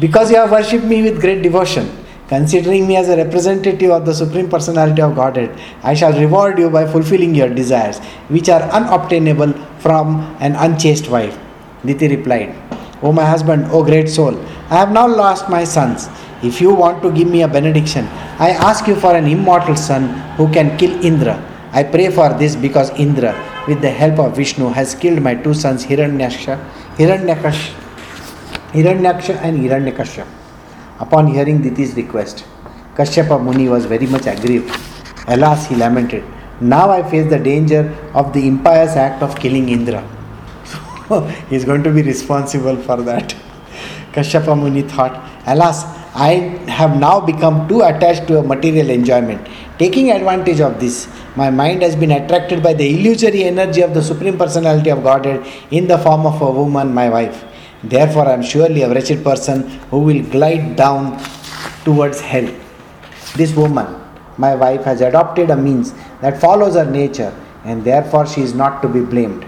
because 0.00 0.30
you 0.30 0.36
have 0.38 0.50
worshipped 0.50 0.84
me 0.84 1.02
with 1.02 1.20
great 1.20 1.42
devotion, 1.42 1.88
considering 2.26 2.88
me 2.88 2.96
as 2.96 3.08
a 3.08 3.16
representative 3.16 3.90
of 3.90 4.04
the 4.04 4.14
Supreme 4.14 4.48
Personality 4.48 5.02
of 5.02 5.14
Godhead, 5.14 5.56
I 5.84 5.94
shall 5.94 6.12
reward 6.12 6.58
you 6.58 6.68
by 6.68 6.86
fulfilling 6.86 7.34
your 7.34 7.48
desires, 7.48 7.98
which 8.28 8.48
are 8.48 8.62
unobtainable 8.62 9.52
from 9.78 10.36
an 10.40 10.56
unchaste 10.56 11.08
wife. 11.08 11.38
Diti 11.84 12.08
replied, 12.08 12.56
O 13.02 13.12
my 13.12 13.24
husband, 13.24 13.66
O 13.70 13.84
great 13.84 14.08
soul, 14.08 14.40
I 14.70 14.76
have 14.78 14.92
now 14.92 15.06
lost 15.06 15.48
my 15.48 15.64
sons 15.64 16.08
if 16.42 16.60
you 16.60 16.74
want 16.74 17.02
to 17.02 17.12
give 17.12 17.28
me 17.28 17.42
a 17.42 17.48
benediction, 17.48 18.06
I 18.38 18.50
ask 18.50 18.86
you 18.86 18.96
for 18.96 19.14
an 19.14 19.26
immortal 19.26 19.76
son 19.76 20.08
who 20.36 20.52
can 20.52 20.76
kill 20.76 20.92
Indra. 21.04 21.36
I 21.72 21.82
pray 21.84 22.10
for 22.10 22.28
this 22.34 22.56
because 22.56 22.90
Indra, 22.98 23.32
with 23.68 23.80
the 23.80 23.90
help 23.90 24.18
of 24.18 24.36
Vishnu, 24.36 24.68
has 24.70 24.94
killed 24.94 25.22
my 25.22 25.34
two 25.34 25.54
sons 25.54 25.84
Hiranyaksha, 25.86 26.58
Hiranyakash, 26.96 27.72
Hiranyaksha 28.72 29.36
and 29.36 29.58
Hiranyakasha. 29.58 30.26
Upon 30.98 31.28
hearing 31.28 31.62
Diti's 31.62 31.94
request, 31.94 32.44
Kashyapa 32.94 33.42
Muni 33.42 33.68
was 33.68 33.86
very 33.86 34.06
much 34.06 34.26
aggrieved. 34.26 34.76
Alas, 35.28 35.68
he 35.68 35.76
lamented, 35.76 36.24
now 36.60 36.90
I 36.90 37.08
face 37.08 37.30
the 37.30 37.38
danger 37.38 37.96
of 38.14 38.32
the 38.32 38.46
impious 38.46 38.96
act 38.96 39.22
of 39.22 39.38
killing 39.38 39.68
Indra. 39.68 40.02
he 41.48 41.56
is 41.56 41.64
going 41.64 41.82
to 41.84 41.90
be 41.90 42.02
responsible 42.02 42.76
for 42.76 43.00
that. 43.02 43.34
Kashyapa 44.12 44.58
Muni 44.58 44.82
thought, 44.82 45.22
alas, 45.46 46.01
I 46.14 46.32
have 46.68 46.98
now 46.98 47.20
become 47.20 47.66
too 47.68 47.80
attached 47.80 48.26
to 48.28 48.38
a 48.38 48.42
material 48.42 48.90
enjoyment. 48.90 49.48
Taking 49.78 50.10
advantage 50.10 50.60
of 50.60 50.78
this, 50.78 51.08
my 51.36 51.48
mind 51.48 51.80
has 51.82 51.96
been 51.96 52.12
attracted 52.12 52.62
by 52.62 52.74
the 52.74 52.86
illusory 52.86 53.44
energy 53.44 53.80
of 53.80 53.94
the 53.94 54.02
Supreme 54.02 54.36
Personality 54.36 54.90
of 54.90 55.02
Godhead 55.02 55.46
in 55.70 55.86
the 55.86 55.96
form 55.96 56.26
of 56.26 56.42
a 56.42 56.50
woman, 56.50 56.92
my 56.92 57.08
wife. 57.08 57.44
Therefore, 57.82 58.28
I 58.28 58.34
am 58.34 58.42
surely 58.42 58.82
a 58.82 58.90
wretched 58.92 59.24
person 59.24 59.62
who 59.90 60.00
will 60.00 60.22
glide 60.24 60.76
down 60.76 61.18
towards 61.84 62.20
hell. 62.20 62.48
This 63.34 63.54
woman, 63.56 63.98
my 64.36 64.54
wife, 64.54 64.84
has 64.84 65.00
adopted 65.00 65.48
a 65.48 65.56
means 65.56 65.94
that 66.20 66.40
follows 66.40 66.74
her 66.74 66.84
nature, 66.84 67.34
and 67.64 67.82
therefore 67.82 68.26
she 68.26 68.42
is 68.42 68.54
not 68.54 68.82
to 68.82 68.88
be 68.88 69.00
blamed. 69.00 69.46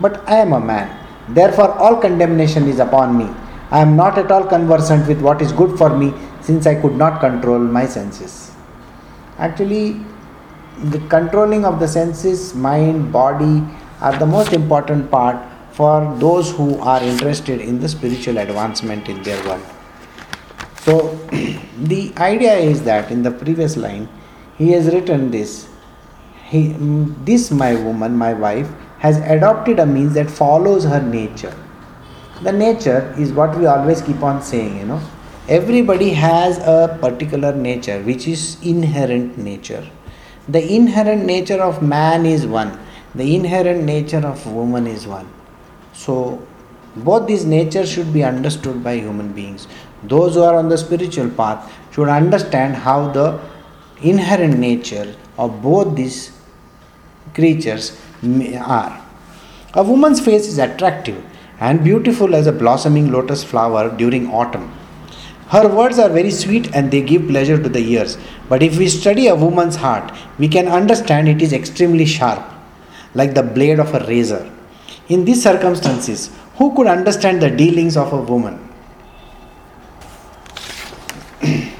But 0.00 0.26
I 0.28 0.36
am 0.36 0.52
a 0.52 0.60
man, 0.60 0.96
therefore, 1.28 1.72
all 1.72 1.96
condemnation 2.00 2.68
is 2.68 2.78
upon 2.78 3.18
me. 3.18 3.28
I 3.74 3.80
am 3.80 3.96
not 3.96 4.18
at 4.18 4.30
all 4.30 4.44
conversant 4.46 5.08
with 5.08 5.20
what 5.20 5.42
is 5.42 5.50
good 5.50 5.76
for 5.76 5.88
me 6.00 6.12
since 6.40 6.64
I 6.64 6.76
could 6.80 6.94
not 6.94 7.18
control 7.18 7.58
my 7.58 7.86
senses. 7.86 8.52
Actually, 9.38 10.00
the 10.92 11.00
controlling 11.08 11.64
of 11.64 11.80
the 11.80 11.88
senses, 11.88 12.54
mind, 12.54 13.12
body 13.12 13.64
are 14.00 14.16
the 14.16 14.26
most 14.26 14.52
important 14.52 15.10
part 15.10 15.36
for 15.72 16.16
those 16.20 16.52
who 16.52 16.78
are 16.78 17.02
interested 17.02 17.60
in 17.60 17.80
the 17.80 17.88
spiritual 17.88 18.38
advancement 18.38 19.08
in 19.08 19.20
their 19.24 19.44
world. 19.44 19.66
So, 20.82 21.08
the 21.92 22.12
idea 22.18 22.54
is 22.54 22.84
that 22.84 23.10
in 23.10 23.24
the 23.24 23.32
previous 23.32 23.76
line, 23.76 24.08
he 24.56 24.70
has 24.70 24.86
written 24.86 25.32
this. 25.32 25.68
He, 26.44 26.68
mm, 26.68 27.26
this, 27.26 27.50
my 27.50 27.74
woman, 27.74 28.16
my 28.16 28.34
wife, 28.34 28.70
has 29.00 29.16
adopted 29.18 29.80
a 29.80 29.86
means 29.86 30.14
that 30.14 30.30
follows 30.30 30.84
her 30.84 31.02
nature 31.02 31.56
the 32.44 32.52
nature 32.52 33.14
is 33.18 33.32
what 33.32 33.56
we 33.58 33.66
always 33.66 34.02
keep 34.02 34.22
on 34.22 34.42
saying 34.42 34.78
you 34.78 34.84
know. 34.84 35.00
Everybody 35.48 36.10
has 36.10 36.58
a 36.58 36.98
particular 37.00 37.54
nature 37.54 38.00
which 38.02 38.26
is 38.28 38.56
inherent 38.62 39.36
nature. 39.36 39.86
The 40.48 40.62
inherent 40.74 41.24
nature 41.24 41.60
of 41.62 41.82
man 41.82 42.26
is 42.26 42.46
one. 42.46 42.78
The 43.14 43.34
inherent 43.34 43.84
nature 43.84 44.26
of 44.26 44.46
woman 44.46 44.86
is 44.86 45.06
one. 45.06 45.28
So 45.92 46.46
both 46.96 47.26
these 47.26 47.44
natures 47.44 47.90
should 47.90 48.12
be 48.12 48.24
understood 48.24 48.82
by 48.82 48.96
human 48.96 49.32
beings. 49.32 49.66
Those 50.02 50.34
who 50.34 50.42
are 50.42 50.54
on 50.54 50.68
the 50.68 50.78
spiritual 50.78 51.30
path 51.30 51.72
should 51.92 52.08
understand 52.08 52.74
how 52.76 53.10
the 53.10 53.40
inherent 54.02 54.58
nature 54.58 55.14
of 55.38 55.62
both 55.62 55.94
these 55.96 56.32
creatures 57.34 58.00
are. 58.58 59.00
A 59.74 59.82
woman's 59.82 60.20
face 60.20 60.46
is 60.46 60.58
attractive 60.58 61.22
and 61.60 61.84
beautiful 61.84 62.34
as 62.34 62.46
a 62.46 62.52
blossoming 62.52 63.10
lotus 63.12 63.44
flower 63.44 63.94
during 63.96 64.30
autumn. 64.30 64.72
Her 65.48 65.68
words 65.68 65.98
are 65.98 66.08
very 66.08 66.30
sweet 66.30 66.74
and 66.74 66.90
they 66.90 67.00
give 67.02 67.28
pleasure 67.28 67.62
to 67.62 67.68
the 67.68 67.78
ears. 67.78 68.16
But 68.48 68.62
if 68.62 68.78
we 68.78 68.88
study 68.88 69.26
a 69.28 69.34
woman's 69.34 69.76
heart, 69.76 70.12
we 70.38 70.48
can 70.48 70.68
understand 70.68 71.28
it 71.28 71.42
is 71.42 71.52
extremely 71.52 72.06
sharp, 72.06 72.42
like 73.14 73.34
the 73.34 73.42
blade 73.42 73.78
of 73.78 73.94
a 73.94 74.04
razor. 74.06 74.50
In 75.08 75.24
these 75.24 75.42
circumstances, 75.42 76.30
who 76.56 76.74
could 76.74 76.86
understand 76.86 77.42
the 77.42 77.50
dealings 77.50 77.96
of 77.96 78.12
a 78.12 78.22
woman? 78.22 78.58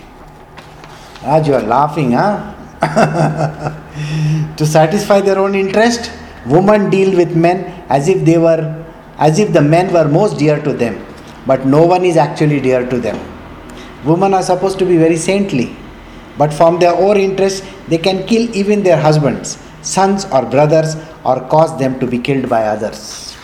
As 1.22 1.48
you 1.48 1.54
are 1.54 1.62
laughing, 1.62 2.12
huh? 2.12 2.52
to 4.56 4.66
satisfy 4.66 5.20
their 5.20 5.38
own 5.38 5.54
interest, 5.54 6.10
women 6.46 6.90
deal 6.90 7.16
with 7.16 7.34
men 7.34 7.84
as 7.88 8.08
if 8.08 8.24
they 8.24 8.36
were 8.36 8.83
as 9.18 9.38
if 9.38 9.52
the 9.52 9.60
men 9.60 9.92
were 9.92 10.08
most 10.08 10.38
dear 10.38 10.60
to 10.62 10.72
them, 10.72 11.04
but 11.46 11.66
no 11.66 11.84
one 11.84 12.04
is 12.04 12.16
actually 12.16 12.60
dear 12.60 12.88
to 12.88 12.98
them. 12.98 13.18
Women 14.04 14.34
are 14.34 14.42
supposed 14.42 14.78
to 14.80 14.84
be 14.84 14.96
very 14.96 15.16
saintly, 15.16 15.76
but 16.36 16.52
from 16.52 16.78
their 16.78 16.94
own 16.94 17.16
interest, 17.16 17.64
they 17.88 17.98
can 17.98 18.26
kill 18.26 18.54
even 18.54 18.82
their 18.82 19.00
husbands, 19.00 19.58
sons, 19.82 20.24
or 20.26 20.44
brothers, 20.44 20.96
or 21.24 21.40
cause 21.48 21.78
them 21.78 21.98
to 22.00 22.06
be 22.06 22.18
killed 22.18 22.48
by 22.48 22.64
others. 22.64 23.36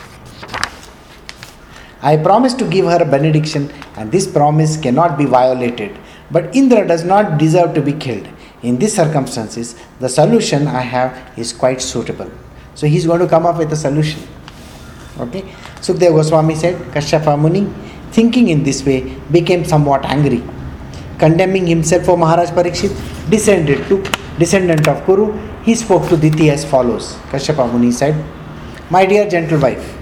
I 2.02 2.16
promise 2.16 2.54
to 2.54 2.64
give 2.64 2.86
her 2.86 3.02
a 3.02 3.04
benediction, 3.04 3.70
and 3.96 4.10
this 4.10 4.26
promise 4.26 4.76
cannot 4.76 5.18
be 5.18 5.26
violated. 5.26 5.98
But 6.30 6.54
Indra 6.56 6.86
does 6.86 7.04
not 7.04 7.38
deserve 7.38 7.74
to 7.74 7.82
be 7.82 7.92
killed. 7.92 8.26
In 8.62 8.78
these 8.78 8.94
circumstances, 8.94 9.76
the 10.00 10.08
solution 10.08 10.66
I 10.66 10.80
have 10.80 11.38
is 11.38 11.52
quite 11.52 11.80
suitable. 11.82 12.30
So 12.74 12.86
he 12.86 12.96
is 12.96 13.06
going 13.06 13.20
to 13.20 13.26
come 13.26 13.46
up 13.46 13.58
with 13.58 13.72
a 13.72 13.76
solution. 13.76 14.22
Okay? 15.20 15.42
Sukdev 15.80 16.14
Goswami 16.14 16.54
said, 16.54 16.76
Kashyapa 16.92 17.38
Muni, 17.38 17.66
thinking 18.10 18.48
in 18.48 18.62
this 18.62 18.84
way, 18.84 19.16
became 19.30 19.64
somewhat 19.64 20.04
angry. 20.04 20.42
Condemning 21.18 21.66
himself 21.66 22.04
for 22.04 22.16
Maharaj 22.16 22.50
Parikshit, 22.50 22.94
descended 23.30 23.86
to 23.88 24.02
descendant 24.38 24.88
of 24.88 25.04
Kuru, 25.04 25.32
he 25.62 25.74
spoke 25.74 26.08
to 26.08 26.16
Diti 26.16 26.50
as 26.50 26.64
follows. 26.64 27.14
Kashyapa 27.30 27.70
Muni 27.70 27.92
said, 27.92 28.24
My 28.90 29.04
dear 29.04 29.28
gentle 29.28 29.60
wife, 29.60 29.96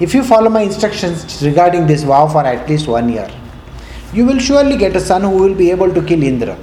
if 0.00 0.12
you 0.12 0.24
follow 0.24 0.50
my 0.50 0.62
instructions 0.62 1.42
regarding 1.42 1.86
this 1.86 2.02
vow 2.02 2.26
for 2.26 2.44
at 2.44 2.68
least 2.68 2.88
one 2.88 3.08
year, 3.08 3.30
you 4.12 4.24
will 4.24 4.38
surely 4.38 4.76
get 4.76 4.96
a 4.96 5.00
son 5.00 5.22
who 5.22 5.30
will 5.30 5.54
be 5.54 5.70
able 5.70 5.92
to 5.92 6.02
kill 6.02 6.22
Indra. 6.22 6.56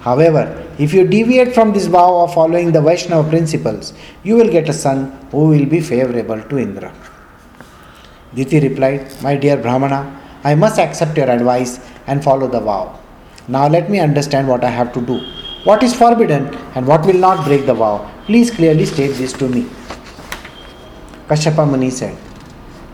However, 0.00 0.62
if 0.78 0.92
you 0.92 1.06
deviate 1.06 1.54
from 1.54 1.72
this 1.72 1.86
vow 1.86 2.20
of 2.20 2.34
following 2.34 2.70
the 2.72 2.80
Vaishnava 2.82 3.28
principles, 3.28 3.94
you 4.22 4.36
will 4.36 4.50
get 4.50 4.68
a 4.68 4.72
son 4.72 5.18
who 5.30 5.48
will 5.48 5.66
be 5.66 5.80
favorable 5.80 6.40
to 6.42 6.58
Indra. 6.58 6.92
Diti 8.36 8.60
replied, 8.60 9.10
My 9.22 9.34
dear 9.34 9.56
Brahmana, 9.56 10.00
I 10.44 10.54
must 10.54 10.78
accept 10.78 11.16
your 11.16 11.30
advice 11.30 11.80
and 12.06 12.22
follow 12.22 12.46
the 12.46 12.60
vow. 12.60 12.98
Now 13.48 13.66
let 13.66 13.90
me 13.90 13.98
understand 13.98 14.46
what 14.46 14.62
I 14.62 14.70
have 14.70 14.92
to 14.92 15.00
do. 15.00 15.18
What 15.64 15.82
is 15.82 15.94
forbidden 15.94 16.54
and 16.74 16.86
what 16.86 17.04
will 17.06 17.18
not 17.18 17.44
break 17.46 17.64
the 17.66 17.74
vow? 17.74 18.08
Please 18.26 18.50
clearly 18.50 18.84
state 18.84 19.14
this 19.14 19.32
to 19.34 19.48
me. 19.48 19.62
Kashyapa 21.28 21.68
Muni 21.68 21.90
said, 21.90 22.16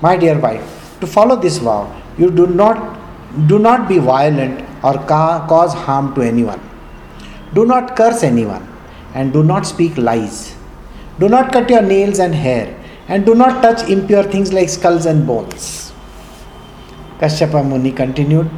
My 0.00 0.16
dear 0.16 0.38
wife, 0.38 0.96
to 1.00 1.06
follow 1.06 1.36
this 1.36 1.58
vow, 1.58 1.92
you 2.16 2.30
do 2.30 2.46
not 2.46 3.00
do 3.48 3.58
not 3.58 3.88
be 3.88 3.98
violent 3.98 4.60
or 4.84 4.94
ca- 5.10 5.46
cause 5.48 5.74
harm 5.74 6.14
to 6.14 6.22
anyone. 6.22 6.60
Do 7.54 7.64
not 7.64 7.96
curse 7.96 8.22
anyone 8.22 8.66
and 9.14 9.32
do 9.32 9.42
not 9.42 9.66
speak 9.66 9.96
lies. 9.96 10.54
Do 11.18 11.28
not 11.28 11.52
cut 11.52 11.68
your 11.68 11.82
nails 11.82 12.18
and 12.18 12.34
hair 12.34 12.78
and 13.08 13.26
do 13.26 13.34
not 13.34 13.62
touch 13.62 13.88
impure 13.88 14.22
things 14.22 14.52
like 14.52 14.68
skulls 14.68 15.06
and 15.06 15.26
bones. 15.26 15.92
Kashyapa 17.18 17.66
Muni 17.66 17.92
continued, 17.92 18.50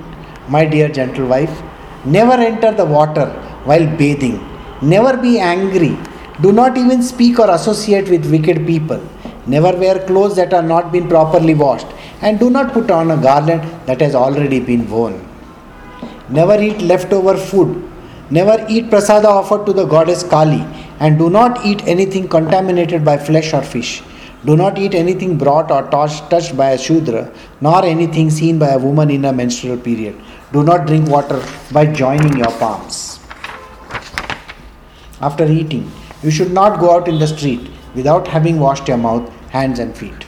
My 0.49 0.65
dear 0.65 0.89
gentle 0.89 1.27
wife, 1.27 1.63
never 2.05 2.35
enter 2.35 2.73
the 2.73 2.85
water 2.85 3.27
while 3.65 3.87
bathing. 3.97 4.41
Never 4.83 5.17
be 5.17 5.39
angry. 5.39 5.97
Do 6.41 6.53
not 6.53 6.77
even 6.77 7.03
speak 7.03 7.39
or 7.39 7.51
associate 7.51 8.09
with 8.09 8.31
wicked 8.31 8.67
people. 8.67 9.01
Never 9.47 9.77
wear 9.77 9.99
clothes 10.07 10.37
that 10.37 10.55
are 10.55 10.63
not 10.63 10.91
been 10.93 11.09
properly 11.09 11.55
washed 11.55 11.87
and 12.23 12.39
do 12.41 12.49
not 12.51 12.73
put 12.73 12.91
on 12.91 13.11
a 13.11 13.17
garland 13.17 13.63
that 13.87 14.01
has 14.01 14.15
already 14.15 14.61
been 14.61 14.89
worn. 14.91 15.27
Never 16.29 16.61
eat 16.61 16.81
leftover 16.81 17.37
food. 17.37 17.91
Never 18.31 18.65
eat 18.69 18.91
prasada 18.91 19.27
offered 19.27 19.67
to 19.67 19.73
the 19.75 19.85
goddess 19.85 20.23
Kali 20.23 20.67
and 21.01 21.19
do 21.19 21.29
not 21.29 21.65
eat 21.67 21.87
anything 21.87 22.27
contaminated 22.27 23.05
by 23.05 23.19
flesh 23.19 23.53
or 23.53 23.63
fish. 23.63 24.03
Do 24.47 24.57
not 24.57 24.79
eat 24.79 24.95
anything 24.95 25.39
brought 25.39 25.71
or 25.71 25.89
touched 25.91 26.57
by 26.57 26.71
a 26.71 26.79
Shudra, 26.79 27.33
nor 27.63 27.83
anything 27.83 28.29
seen 28.29 28.59
by 28.59 28.69
a 28.69 28.79
woman 28.79 29.11
in 29.11 29.25
a 29.25 29.33
menstrual 29.33 29.79
period. 29.79 30.21
Do 30.53 30.63
not 30.63 30.87
drink 30.87 31.09
water 31.09 31.43
by 31.73 31.87
joining 31.87 32.37
your 32.37 32.51
palms. 32.59 33.21
After 35.23 35.47
eating, 35.47 35.91
you 36.23 36.31
should 36.31 36.53
not 36.53 36.79
go 36.79 36.95
out 36.95 37.09
in 37.09 37.19
the 37.19 37.27
street 37.27 37.71
without 37.95 38.29
having 38.29 38.61
washed 38.61 38.87
your 38.87 38.99
mouth, 38.99 39.31
hands, 39.49 39.79
and 39.79 39.97
feet. 39.97 40.27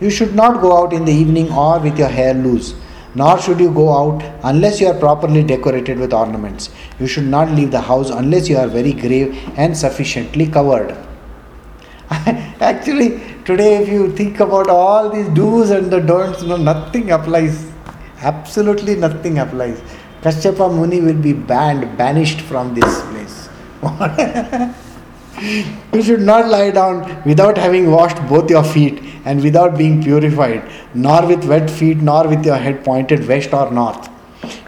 You 0.00 0.10
should 0.10 0.34
not 0.34 0.60
go 0.60 0.76
out 0.76 0.92
in 0.92 1.06
the 1.06 1.12
evening 1.12 1.50
or 1.50 1.78
with 1.78 1.98
your 1.98 2.08
hair 2.08 2.34
loose, 2.34 2.74
nor 3.14 3.40
should 3.40 3.58
you 3.58 3.72
go 3.72 3.90
out 3.90 4.22
unless 4.44 4.82
you 4.82 4.88
are 4.88 4.98
properly 4.98 5.42
decorated 5.42 5.98
with 5.98 6.12
ornaments. 6.12 6.68
You 7.00 7.06
should 7.06 7.24
not 7.24 7.50
leave 7.52 7.70
the 7.70 7.80
house 7.80 8.10
unless 8.10 8.50
you 8.50 8.58
are 8.58 8.68
very 8.68 8.92
grave 8.92 9.34
and 9.56 9.74
sufficiently 9.74 10.46
covered. 10.46 10.94
Actually, 12.60 13.22
today, 13.46 13.82
if 13.82 13.88
you 13.88 14.12
think 14.12 14.40
about 14.40 14.68
all 14.68 15.08
these 15.08 15.28
do's 15.28 15.70
and 15.70 15.90
the 15.90 16.00
don'ts, 16.00 16.42
no, 16.42 16.56
nothing 16.56 17.12
applies. 17.12 17.72
Absolutely 18.20 18.96
nothing 18.96 19.38
applies. 19.38 19.80
Kashyapa 20.22 20.74
Muni 20.74 21.00
will 21.00 21.22
be 21.28 21.32
banned, 21.32 21.96
banished 21.96 22.40
from 22.40 22.74
this 22.74 23.02
place. 23.10 23.48
you 25.92 26.02
should 26.02 26.22
not 26.22 26.48
lie 26.48 26.70
down 26.70 27.22
without 27.24 27.56
having 27.56 27.90
washed 27.90 28.20
both 28.28 28.50
your 28.50 28.64
feet 28.64 29.02
and 29.24 29.42
without 29.42 29.78
being 29.78 30.02
purified, 30.02 30.68
nor 30.94 31.26
with 31.26 31.44
wet 31.44 31.70
feet, 31.70 31.98
nor 31.98 32.26
with 32.26 32.44
your 32.44 32.56
head 32.56 32.84
pointed 32.84 33.28
west 33.28 33.52
or 33.52 33.70
north. 33.70 34.08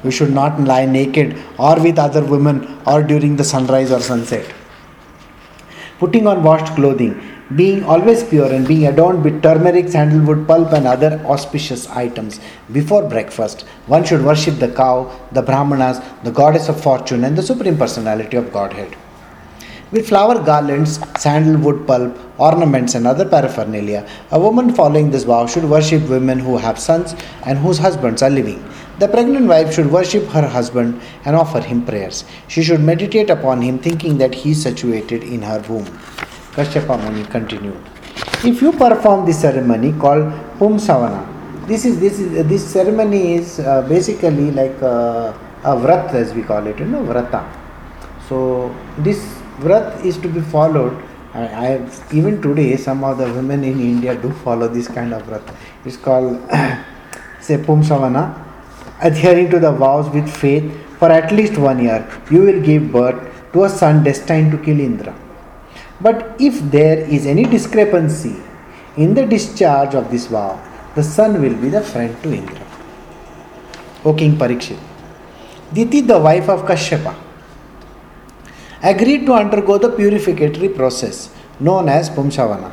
You 0.05 0.11
should 0.11 0.33
not 0.33 0.61
lie 0.61 0.85
naked 0.85 1.37
or 1.59 1.81
with 1.81 1.99
other 1.99 2.25
women 2.25 2.79
or 2.87 3.03
during 3.03 3.37
the 3.37 3.45
sunrise 3.45 3.91
or 3.91 4.01
sunset. 4.01 4.55
Putting 5.99 6.27
on 6.27 6.45
washed 6.45 6.75
clothing, 6.75 7.21
being 7.57 7.83
always 7.85 8.23
pure 8.23 8.53
and 8.53 8.69
being 8.69 8.87
adorned 8.87 9.25
with 9.25 9.43
turmeric, 9.43 9.89
sandalwood 9.89 10.47
pulp, 10.47 10.73
and 10.73 10.87
other 10.87 11.19
auspicious 11.25 11.87
items 11.89 12.41
before 12.73 13.09
breakfast, 13.09 13.63
one 13.87 14.05
should 14.05 14.23
worship 14.23 14.59
the 14.59 14.69
cow, 14.69 15.11
the 15.33 15.41
Brahmanas, 15.41 16.01
the 16.25 16.31
goddess 16.31 16.69
of 16.69 16.83
fortune, 16.83 17.25
and 17.25 17.39
the 17.39 17.43
supreme 17.43 17.79
personality 17.79 18.37
of 18.37 18.53
Godhead. 18.53 18.95
With 19.91 20.07
flower 20.07 20.45
garlands, 20.45 21.01
sandalwood 21.19 21.87
pulp, 21.87 22.19
ornaments, 22.39 22.95
and 22.95 23.07
other 23.07 23.27
paraphernalia, 23.27 24.07
a 24.31 24.39
woman 24.39 24.75
following 24.75 25.11
this 25.11 25.25
vow 25.25 25.47
should 25.47 25.65
worship 25.65 26.07
women 26.11 26.39
who 26.39 26.59
have 26.59 26.79
sons 26.79 27.15
and 27.47 27.59
whose 27.59 27.79
husbands 27.79 28.23
are 28.23 28.29
living. 28.29 28.63
The 28.99 29.09
pregnant 29.09 29.47
wife 29.47 29.73
should 29.73 29.91
worship 29.91 30.27
her 30.27 30.47
husband 30.47 31.01
and 31.25 31.35
offer 31.35 31.63
him 31.63 31.87
prayers. 31.87 32.27
She 32.49 32.63
should 32.63 32.81
meditate 32.81 33.31
upon 33.31 33.63
him, 33.63 33.79
thinking 33.79 34.19
that 34.19 34.35
he 34.35 34.51
is 34.51 34.63
situated 34.63 35.23
in 35.23 35.41
her 35.41 35.65
womb. 35.67 35.87
Kashyapa 36.59 36.95
Muni 37.03 37.25
continued. 37.25 37.79
If 38.45 38.61
you 38.63 38.73
perform 38.73 39.25
this 39.27 39.41
ceremony 39.41 39.93
called 39.93 40.25
Pumsavana, 40.59 41.23
this 41.69 41.85
is 41.85 42.01
this 42.01 42.19
is 42.19 42.47
this 42.49 42.65
ceremony 42.73 43.35
is 43.35 43.61
uh, 43.61 43.83
basically 43.83 44.51
like 44.51 44.81
a, 44.83 45.39
a 45.63 45.77
vrat 45.83 46.15
as 46.15 46.35
we 46.35 46.43
call 46.43 46.67
it, 46.67 46.79
you 46.81 46.87
know, 46.87 47.03
vrata. 47.11 47.43
So 48.29 48.75
this 48.99 49.21
vrat 49.61 50.05
is 50.05 50.19
to 50.19 50.29
be 50.29 50.41
followed. 50.41 51.01
I, 51.33 51.45
I 51.67 51.91
even 52.13 52.43
today 52.43 52.77
some 52.77 53.05
of 53.05 53.19
the 53.19 53.33
women 53.39 53.63
in 53.63 53.79
India 53.79 54.17
do 54.21 54.33
follow 54.45 54.67
this 54.67 54.89
kind 54.89 55.15
of 55.15 55.23
vrat. 55.29 55.55
It's 55.85 55.97
called 55.97 56.41
say 57.41 57.59
Pumsavana. 57.59 58.25
Adhering 59.01 59.49
to 59.51 59.61
the 59.61 59.71
vows 59.71 60.11
with 60.11 60.29
faith 60.29 60.69
for 60.99 61.09
at 61.13 61.31
least 61.31 61.57
one 61.57 61.79
year, 61.85 62.01
you 62.33 62.43
will 62.43 62.61
give 62.61 62.91
birth 62.91 63.53
to 63.53 63.63
a 63.63 63.69
son 63.69 64.03
destined 64.03 64.51
to 64.51 64.59
kill 64.59 64.81
Indra. 64.81 65.15
But 66.01 66.37
if 66.39 66.61
there 66.71 66.99
is 66.99 67.27
any 67.27 67.45
discrepancy 67.45 68.37
in 68.97 69.15
the 69.15 69.27
discharge 69.27 69.95
of 69.95 70.11
this 70.11 70.27
vow, 70.27 70.61
the 70.95 71.03
son 71.03 71.41
will 71.43 71.57
be 71.57 71.69
the 71.69 71.81
friend 71.81 72.21
to 72.23 72.33
Indra. 72.33 72.67
O 74.05 74.15
King 74.15 74.37
Parikshit, 74.37 74.79
Diti, 75.73 76.01
the 76.03 76.19
wife 76.19 76.49
of 76.49 76.63
Kashyapa, 76.63 77.15
agreed 78.83 79.27
to 79.27 79.33
undergo 79.33 79.77
the 79.79 79.91
purificatory 79.91 80.69
process 80.69 81.35
known 81.59 81.89
as 81.89 82.09
Pumsavana. 82.09 82.73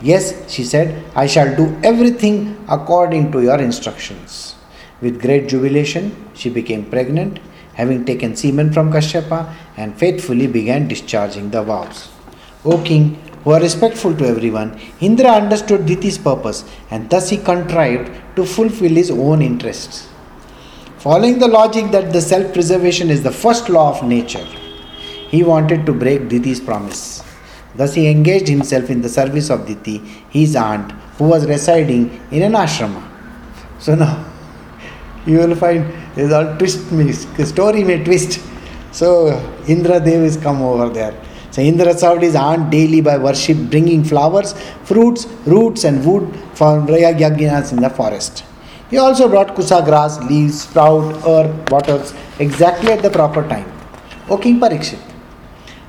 Yes, 0.00 0.48
she 0.48 0.62
said, 0.62 1.04
I 1.16 1.26
shall 1.26 1.56
do 1.56 1.76
everything 1.82 2.64
according 2.68 3.32
to 3.32 3.42
your 3.42 3.58
instructions. 3.60 4.54
With 5.00 5.20
great 5.20 5.48
jubilation, 5.48 6.14
she 6.34 6.50
became 6.50 6.84
pregnant, 6.88 7.40
having 7.74 8.04
taken 8.04 8.36
semen 8.36 8.72
from 8.72 8.92
Kashyapa, 8.92 9.52
and 9.76 9.98
faithfully 9.98 10.46
began 10.46 10.86
discharging 10.86 11.50
the 11.50 11.62
vows. 11.62 12.13
O 12.64 12.82
king, 12.82 13.16
who 13.44 13.50
are 13.50 13.60
respectful 13.60 14.16
to 14.16 14.26
everyone, 14.26 14.80
Indra 15.00 15.30
understood 15.30 15.82
Diti's 15.82 16.16
purpose, 16.16 16.64
and 16.90 17.10
thus 17.10 17.28
he 17.28 17.36
contrived 17.36 18.10
to 18.36 18.46
fulfill 18.46 18.90
his 18.90 19.10
own 19.10 19.42
interests. 19.42 20.08
Following 20.98 21.38
the 21.38 21.48
logic 21.48 21.90
that 21.90 22.12
the 22.12 22.20
self 22.22 22.54
preservation 22.54 23.10
is 23.10 23.22
the 23.22 23.30
first 23.30 23.68
law 23.68 23.90
of 23.94 24.06
nature, 24.06 24.46
he 25.28 25.42
wanted 25.42 25.84
to 25.84 25.92
break 25.92 26.22
Diti's 26.22 26.60
promise. 26.60 27.22
Thus, 27.76 27.92
he 27.92 28.08
engaged 28.08 28.48
himself 28.48 28.88
in 28.88 29.02
the 29.02 29.08
service 29.08 29.50
of 29.50 29.66
Diti, 29.66 29.98
his 30.30 30.56
aunt, 30.56 30.92
who 31.18 31.24
was 31.24 31.46
residing 31.46 32.20
in 32.30 32.42
an 32.42 32.52
ashrama. 32.52 33.02
So 33.80 33.94
now, 33.96 34.32
you 35.26 35.38
will 35.38 35.56
find 35.56 35.92
there's 36.14 36.32
all 36.32 36.56
twist, 36.56 36.88
story 37.46 37.82
may 37.82 38.02
twist. 38.02 38.40
So, 38.92 39.32
Indra 39.66 39.98
Dev 39.98 40.22
is 40.22 40.36
come 40.36 40.62
over 40.62 40.88
there. 40.88 41.20
So 41.54 41.62
Indra 41.62 41.96
served 41.96 42.22
his 42.22 42.34
aunt 42.34 42.70
daily 42.70 43.00
by 43.00 43.16
worship, 43.16 43.56
bringing 43.70 44.02
flowers, 44.02 44.54
fruits, 44.82 45.26
roots, 45.46 45.84
and 45.84 46.04
wood 46.04 46.24
for 46.52 46.80
yajnas 46.84 47.70
in 47.70 47.80
the 47.80 47.90
forest. 47.90 48.42
He 48.90 48.96
also 48.98 49.28
brought 49.28 49.54
kusa 49.54 49.84
grass, 49.84 50.18
leaves, 50.24 50.62
sprout, 50.62 51.14
earth, 51.24 51.70
waters 51.70 52.12
exactly 52.40 52.90
at 52.90 53.02
the 53.02 53.10
proper 53.10 53.46
time. 53.48 53.70
O 54.28 54.36
King 54.36 54.58
Parikshit, 54.58 54.98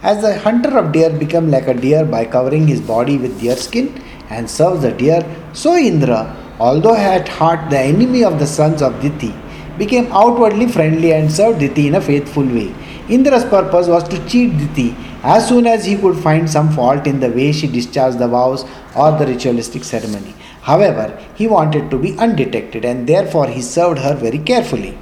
as 0.03 0.21
the 0.21 0.37
hunter 0.37 0.77
of 0.77 0.91
deer 0.91 1.09
became 1.09 1.49
like 1.49 1.67
a 1.67 1.73
deer 1.73 2.05
by 2.05 2.25
covering 2.25 2.67
his 2.67 2.79
body 2.79 3.17
with 3.17 3.41
deer 3.41 3.55
skin 3.55 3.87
and 4.29 4.47
serves 4.47 4.83
the 4.83 4.91
deer, 4.91 5.25
so 5.53 5.75
Indra, 5.75 6.37
although 6.59 6.95
at 6.95 7.27
heart 7.27 7.71
the 7.71 7.79
enemy 7.79 8.23
of 8.23 8.37
the 8.37 8.45
sons 8.45 8.83
of 8.83 9.01
Diti, 9.01 9.33
became 9.79 10.11
outwardly 10.11 10.67
friendly 10.67 11.13
and 11.13 11.31
served 11.31 11.57
Diti 11.57 11.87
in 11.87 11.95
a 11.95 12.01
faithful 12.01 12.45
way. 12.45 12.71
Indra's 13.07 13.45
purpose 13.45 13.87
was 13.87 14.07
to 14.09 14.17
cheat 14.27 14.57
Diti 14.57 14.95
as 15.23 15.47
soon 15.47 15.67
as 15.67 15.85
he 15.85 15.95
could 15.95 16.17
find 16.17 16.49
some 16.49 16.71
fault 16.71 17.05
in 17.05 17.19
the 17.19 17.29
way 17.29 17.51
she 17.51 17.67
discharged 17.67 18.19
the 18.19 18.27
vows 18.27 18.65
or 18.95 19.11
the 19.11 19.27
ritualistic 19.27 19.83
ceremony. 19.83 20.33
However, 20.61 21.19
he 21.35 21.47
wanted 21.47 21.91
to 21.91 21.99
be 21.99 22.17
undetected 22.17 22.83
and 22.83 23.05
therefore 23.07 23.47
he 23.47 23.61
served 23.61 23.99
her 23.99 24.15
very 24.15 24.39
carefully. 24.39 24.97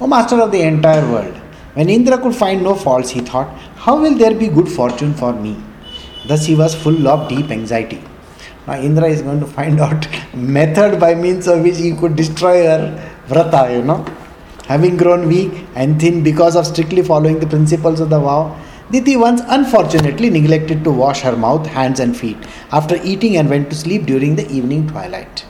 O 0.00 0.06
master 0.06 0.40
of 0.40 0.52
the 0.52 0.62
entire 0.62 1.04
world, 1.10 1.36
when 1.74 1.90
Indra 1.90 2.18
could 2.18 2.34
find 2.34 2.62
no 2.62 2.74
faults, 2.74 3.10
he 3.10 3.20
thought, 3.20 3.48
How 3.76 4.00
will 4.00 4.14
there 4.14 4.34
be 4.34 4.48
good 4.48 4.68
fortune 4.68 5.14
for 5.14 5.32
me? 5.32 5.56
Thus 6.28 6.46
he 6.46 6.54
was 6.54 6.74
full 6.74 7.08
of 7.08 7.28
deep 7.28 7.50
anxiety. 7.50 8.02
Now 8.66 8.74
Indra 8.80 9.08
is 9.08 9.22
going 9.22 9.40
to 9.40 9.46
find 9.46 9.80
out 9.80 10.06
method 10.34 11.00
by 11.00 11.14
means 11.14 11.48
of 11.48 11.62
which 11.62 11.76
he 11.78 11.92
could 11.96 12.14
destroy 12.14 12.64
her 12.66 13.12
vrata, 13.28 13.76
you 13.76 13.82
know. 13.82 14.04
Having 14.70 14.98
grown 14.98 15.26
weak 15.26 15.66
and 15.74 16.00
thin 16.00 16.22
because 16.22 16.54
of 16.54 16.64
strictly 16.64 17.02
following 17.02 17.40
the 17.40 17.46
principles 17.46 17.98
of 17.98 18.08
the 18.08 18.20
vow, 18.20 18.56
Diti 18.92 19.16
once 19.16 19.40
unfortunately 19.48 20.30
neglected 20.30 20.84
to 20.84 20.92
wash 20.92 21.22
her 21.22 21.34
mouth, 21.36 21.66
hands, 21.66 21.98
and 21.98 22.16
feet 22.16 22.36
after 22.70 22.94
eating 23.02 23.36
and 23.36 23.50
went 23.50 23.68
to 23.70 23.74
sleep 23.74 24.06
during 24.06 24.36
the 24.36 24.48
evening 24.48 24.86
twilight. 24.86 25.44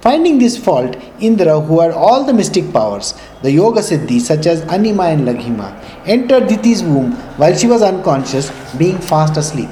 Finding 0.00 0.40
this 0.40 0.56
fault, 0.56 0.96
Indra, 1.20 1.60
who 1.60 1.78
had 1.78 1.92
all 1.92 2.24
the 2.24 2.32
mystic 2.32 2.72
powers, 2.72 3.14
the 3.42 3.52
Yoga 3.52 3.80
Siddhi 3.80 4.20
such 4.20 4.46
as 4.46 4.62
Anima 4.62 5.04
and 5.04 5.28
Laghima, 5.28 5.70
entered 6.04 6.48
Diti's 6.48 6.82
womb 6.82 7.12
while 7.36 7.56
she 7.56 7.68
was 7.68 7.80
unconscious, 7.80 8.50
being 8.76 8.98
fast 8.98 9.36
asleep. 9.36 9.70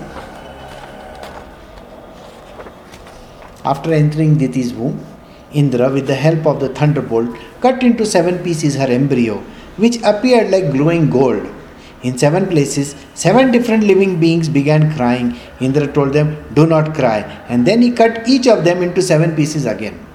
After 3.64 3.92
entering 3.92 4.38
Diti's 4.38 4.72
womb, 4.72 5.04
Indra, 5.52 5.90
with 5.90 6.06
the 6.06 6.14
help 6.14 6.46
of 6.46 6.60
the 6.60 6.68
thunderbolt, 6.68 7.36
cut 7.60 7.82
into 7.82 8.04
seven 8.06 8.42
pieces 8.42 8.74
her 8.76 8.86
embryo, 8.86 9.38
which 9.76 9.98
appeared 10.02 10.50
like 10.50 10.72
glowing 10.72 11.10
gold. 11.10 11.46
In 12.02 12.16
seven 12.16 12.46
places, 12.46 12.94
seven 13.14 13.50
different 13.50 13.84
living 13.84 14.18
beings 14.18 14.48
began 14.48 14.94
crying. 14.96 15.38
Indra 15.60 15.86
told 15.86 16.14
them, 16.14 16.42
Do 16.54 16.66
not 16.66 16.94
cry. 16.94 17.20
And 17.48 17.66
then 17.66 17.82
he 17.82 17.90
cut 17.90 18.26
each 18.26 18.46
of 18.46 18.64
them 18.64 18.82
into 18.82 19.02
seven 19.02 19.36
pieces 19.36 19.66
again. 19.66 20.06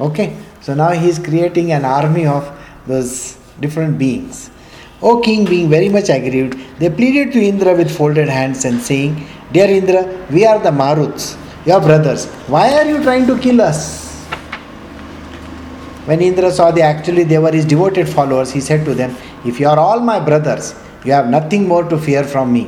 Okay, 0.00 0.36
so 0.60 0.74
now 0.74 0.90
he 0.90 1.08
is 1.08 1.18
creating 1.18 1.72
an 1.72 1.84
army 1.84 2.26
of 2.26 2.50
those 2.86 3.38
different 3.60 3.96
beings. 3.98 4.50
O 5.02 5.20
king, 5.20 5.44
being 5.44 5.70
very 5.70 5.88
much 5.88 6.08
aggrieved, 6.08 6.58
they 6.78 6.90
pleaded 6.90 7.32
to 7.32 7.40
Indra 7.40 7.74
with 7.74 7.96
folded 7.96 8.28
hands 8.28 8.64
and 8.64 8.80
saying, 8.80 9.26
Dear 9.52 9.68
Indra, 9.68 10.26
we 10.30 10.44
are 10.44 10.58
the 10.58 10.70
Maruts, 10.70 11.38
your 11.64 11.80
brothers. 11.80 12.26
Why 12.48 12.72
are 12.74 12.84
you 12.84 13.02
trying 13.02 13.26
to 13.28 13.38
kill 13.38 13.60
us? 13.60 14.09
When 16.10 16.20
Indra 16.22 16.50
saw 16.50 16.72
they 16.72 16.82
actually 16.82 17.22
they 17.22 17.38
were 17.38 17.52
his 17.52 17.64
devoted 17.64 18.08
followers, 18.08 18.50
he 18.50 18.60
said 18.60 18.84
to 18.84 18.94
them, 18.94 19.16
If 19.44 19.60
you 19.60 19.68
are 19.68 19.78
all 19.78 20.00
my 20.00 20.18
brothers, 20.18 20.74
you 21.04 21.12
have 21.12 21.28
nothing 21.28 21.68
more 21.68 21.84
to 21.88 21.96
fear 21.96 22.24
from 22.24 22.52
me. 22.52 22.62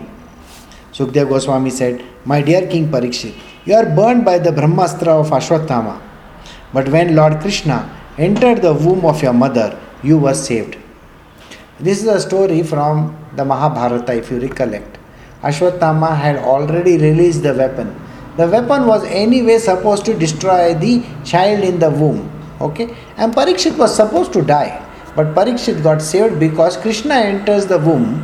Sukdev 0.92 1.28
Goswami 1.28 1.70
said, 1.70 2.04
My 2.24 2.40
dear 2.40 2.68
King 2.68 2.86
Parikshit, 2.88 3.34
you 3.64 3.74
are 3.74 3.84
burned 3.84 4.24
by 4.24 4.38
the 4.38 4.50
Brahmastra 4.50 5.08
of 5.08 5.30
Ashwatthama. 5.30 6.00
But 6.72 6.88
when 6.90 7.16
Lord 7.16 7.40
Krishna 7.40 7.78
entered 8.16 8.62
the 8.62 8.74
womb 8.74 9.04
of 9.04 9.20
your 9.24 9.32
mother, 9.32 9.76
you 10.04 10.18
were 10.18 10.34
saved. 10.34 10.76
This 11.80 12.00
is 12.00 12.06
a 12.06 12.20
story 12.20 12.62
from 12.62 13.16
the 13.34 13.44
Mahabharata, 13.44 14.14
if 14.14 14.30
you 14.30 14.38
recollect. 14.38 14.98
Ashwatthama 15.42 16.16
had 16.16 16.36
already 16.36 16.96
released 16.96 17.42
the 17.42 17.54
weapon. 17.54 17.92
The 18.36 18.46
weapon 18.46 18.86
was 18.86 19.02
anyway 19.06 19.58
supposed 19.58 20.04
to 20.04 20.14
destroy 20.16 20.74
the 20.74 21.02
child 21.24 21.64
in 21.64 21.80
the 21.80 21.90
womb. 21.90 22.41
Okay? 22.62 22.96
And 23.16 23.34
Parikshit 23.34 23.76
was 23.76 23.94
supposed 23.94 24.32
to 24.34 24.42
die. 24.42 24.88
But 25.14 25.34
Parikshit 25.34 25.82
got 25.82 26.00
saved 26.00 26.40
because 26.40 26.76
Krishna 26.76 27.14
enters 27.14 27.66
the 27.66 27.78
womb 27.78 28.22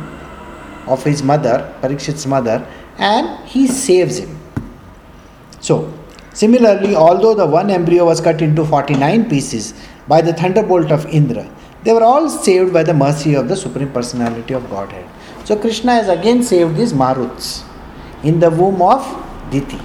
of 0.87 1.03
his 1.03 1.21
mother, 1.21 1.73
Parikshit's 1.81 2.25
mother, 2.25 2.65
and 2.97 3.47
he 3.47 3.67
saves 3.67 4.17
him. 4.17 4.39
So, 5.59 5.93
similarly, 6.33 6.95
although 6.95 7.35
the 7.35 7.45
one 7.45 7.69
embryo 7.69 8.05
was 8.05 8.21
cut 8.21 8.41
into 8.41 8.65
49 8.65 9.29
pieces 9.29 9.73
by 10.07 10.21
the 10.21 10.33
thunderbolt 10.33 10.91
of 10.91 11.05
Indra, 11.07 11.47
they 11.83 11.93
were 11.93 12.03
all 12.03 12.29
saved 12.29 12.73
by 12.73 12.83
the 12.83 12.93
mercy 12.93 13.35
of 13.35 13.47
the 13.47 13.55
Supreme 13.55 13.91
Personality 13.91 14.53
of 14.53 14.69
Godhead. 14.69 15.07
So, 15.45 15.55
Krishna 15.55 15.93
has 15.93 16.09
again 16.09 16.41
saved 16.43 16.75
these 16.75 16.93
Maruts 16.93 17.63
in 18.23 18.39
the 18.39 18.49
womb 18.49 18.81
of 18.81 19.03
Diti. 19.51 19.79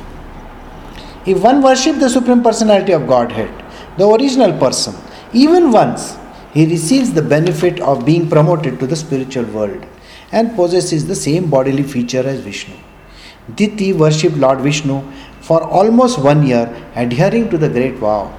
If 1.27 1.43
one 1.43 1.62
worships 1.62 1.99
the 1.99 2.09
Supreme 2.09 2.43
Personality 2.43 2.93
of 2.93 3.07
Godhead, 3.07 3.63
the 3.96 4.07
original 4.07 4.59
person, 4.59 4.94
even 5.33 5.70
once, 5.70 6.16
he 6.52 6.66
receives 6.66 7.12
the 7.12 7.22
benefit 7.22 7.80
of 7.80 8.04
being 8.04 8.28
promoted 8.28 8.78
to 8.80 8.87
the 8.87 8.96
spiritual 8.96 9.44
world 9.44 9.85
and 10.33 10.54
possesses 10.54 11.07
the 11.07 11.14
same 11.14 11.50
bodily 11.50 11.83
feature 11.83 12.26
as 12.26 12.40
Vishnu. 12.40 12.74
Diti 13.54 13.92
worshipped 13.92 14.37
Lord 14.37 14.61
Vishnu 14.61 15.02
for 15.40 15.62
almost 15.62 16.18
one 16.18 16.46
year, 16.46 16.64
adhering 16.94 17.50
to 17.50 17.59
the 17.59 17.68
great 17.68 17.96
vow. 17.96 18.33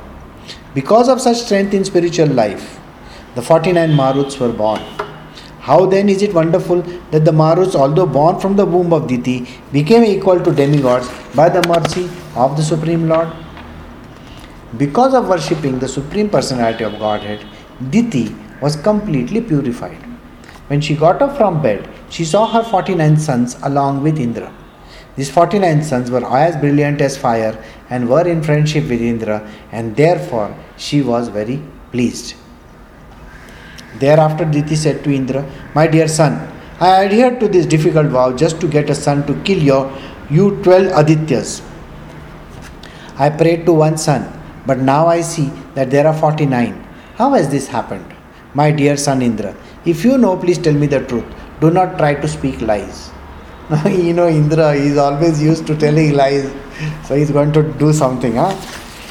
Because 0.73 1.07
of 1.07 1.21
such 1.21 1.37
strength 1.37 1.73
in 1.73 1.85
spiritual 1.85 2.27
life, 2.27 2.79
the 3.35 3.41
49 3.41 3.91
Maruts 3.91 4.39
were 4.39 4.51
born. 4.51 4.81
How 5.59 5.85
then 5.85 6.09
is 6.09 6.21
it 6.21 6.33
wonderful 6.33 6.81
that 7.11 7.25
the 7.25 7.31
Maruts, 7.31 7.75
although 7.75 8.05
born 8.05 8.39
from 8.39 8.55
the 8.55 8.65
womb 8.65 8.93
of 8.93 9.07
Diti, 9.07 9.47
became 9.71 10.03
equal 10.03 10.39
to 10.39 10.51
demigods 10.51 11.09
by 11.35 11.49
the 11.49 11.67
mercy 11.67 12.09
of 12.35 12.57
the 12.57 12.63
Supreme 12.63 13.07
Lord? 13.07 13.44
Because 14.77 15.13
of 15.13 15.29
worshipping 15.29 15.79
the 15.79 15.87
Supreme 15.87 16.29
Personality 16.29 16.83
of 16.83 16.99
Godhead, 16.99 17.45
Diti 17.89 18.35
was 18.61 18.75
completely 18.75 19.41
purified. 19.41 19.97
When 20.67 20.81
she 20.81 20.95
got 20.95 21.21
up 21.21 21.37
from 21.37 21.61
bed, 21.61 21.87
she 22.09 22.25
saw 22.25 22.47
her 22.47 22.63
49 22.63 23.17
sons 23.17 23.55
along 23.61 24.01
with 24.01 24.19
Indra. 24.19 24.51
These 25.15 25.29
49 25.31 25.83
sons 25.83 26.11
were 26.11 26.25
as 26.25 26.57
brilliant 26.57 26.99
as 26.99 27.15
fire 27.15 27.63
and 27.89 28.09
were 28.09 28.27
in 28.27 28.41
friendship 28.43 28.89
with 28.89 29.01
Indra, 29.01 29.49
and 29.71 29.95
therefore 29.95 30.55
she 30.77 31.01
was 31.01 31.29
very 31.29 31.61
pleased. 31.91 32.35
Thereafter, 33.99 34.43
Diti 34.43 34.75
said 34.75 35.03
to 35.03 35.13
Indra, 35.13 35.49
My 35.73 35.87
dear 35.87 36.07
son, 36.07 36.51
I 36.79 37.05
adhered 37.05 37.39
to 37.39 37.47
this 37.47 37.65
difficult 37.65 38.07
vow 38.07 38.33
just 38.33 38.59
to 38.59 38.67
get 38.67 38.89
a 38.89 38.95
son 38.95 39.25
to 39.27 39.41
kill 39.43 39.59
your 39.59 39.91
you 40.29 40.61
12 40.63 40.91
Adityas. 40.91 41.61
I 43.17 43.29
prayed 43.29 43.65
to 43.67 43.73
one 43.73 43.97
son, 43.97 44.23
but 44.65 44.79
now 44.79 45.07
I 45.07 45.21
see 45.21 45.51
that 45.75 45.91
there 45.91 46.07
are 46.07 46.13
49. 46.13 46.73
How 47.15 47.33
has 47.33 47.49
this 47.49 47.67
happened? 47.67 48.13
My 48.53 48.71
dear 48.71 48.97
son 48.97 49.21
Indra, 49.21 49.55
if 49.85 50.03
you 50.03 50.17
know, 50.17 50.37
please 50.37 50.57
tell 50.57 50.73
me 50.73 50.87
the 50.87 51.05
truth. 51.05 51.25
Do 51.59 51.71
not 51.71 51.97
try 51.97 52.15
to 52.15 52.27
speak 52.27 52.61
lies. 52.61 53.11
you 53.85 54.13
know, 54.13 54.27
Indra 54.27 54.73
is 54.73 54.97
always 54.97 55.41
used 55.41 55.65
to 55.67 55.77
telling 55.77 56.13
lies, 56.13 56.51
so 57.07 57.15
he's 57.15 57.31
going 57.31 57.51
to 57.53 57.63
do 57.73 57.91
something. 57.93 58.35
Huh? 58.35 58.55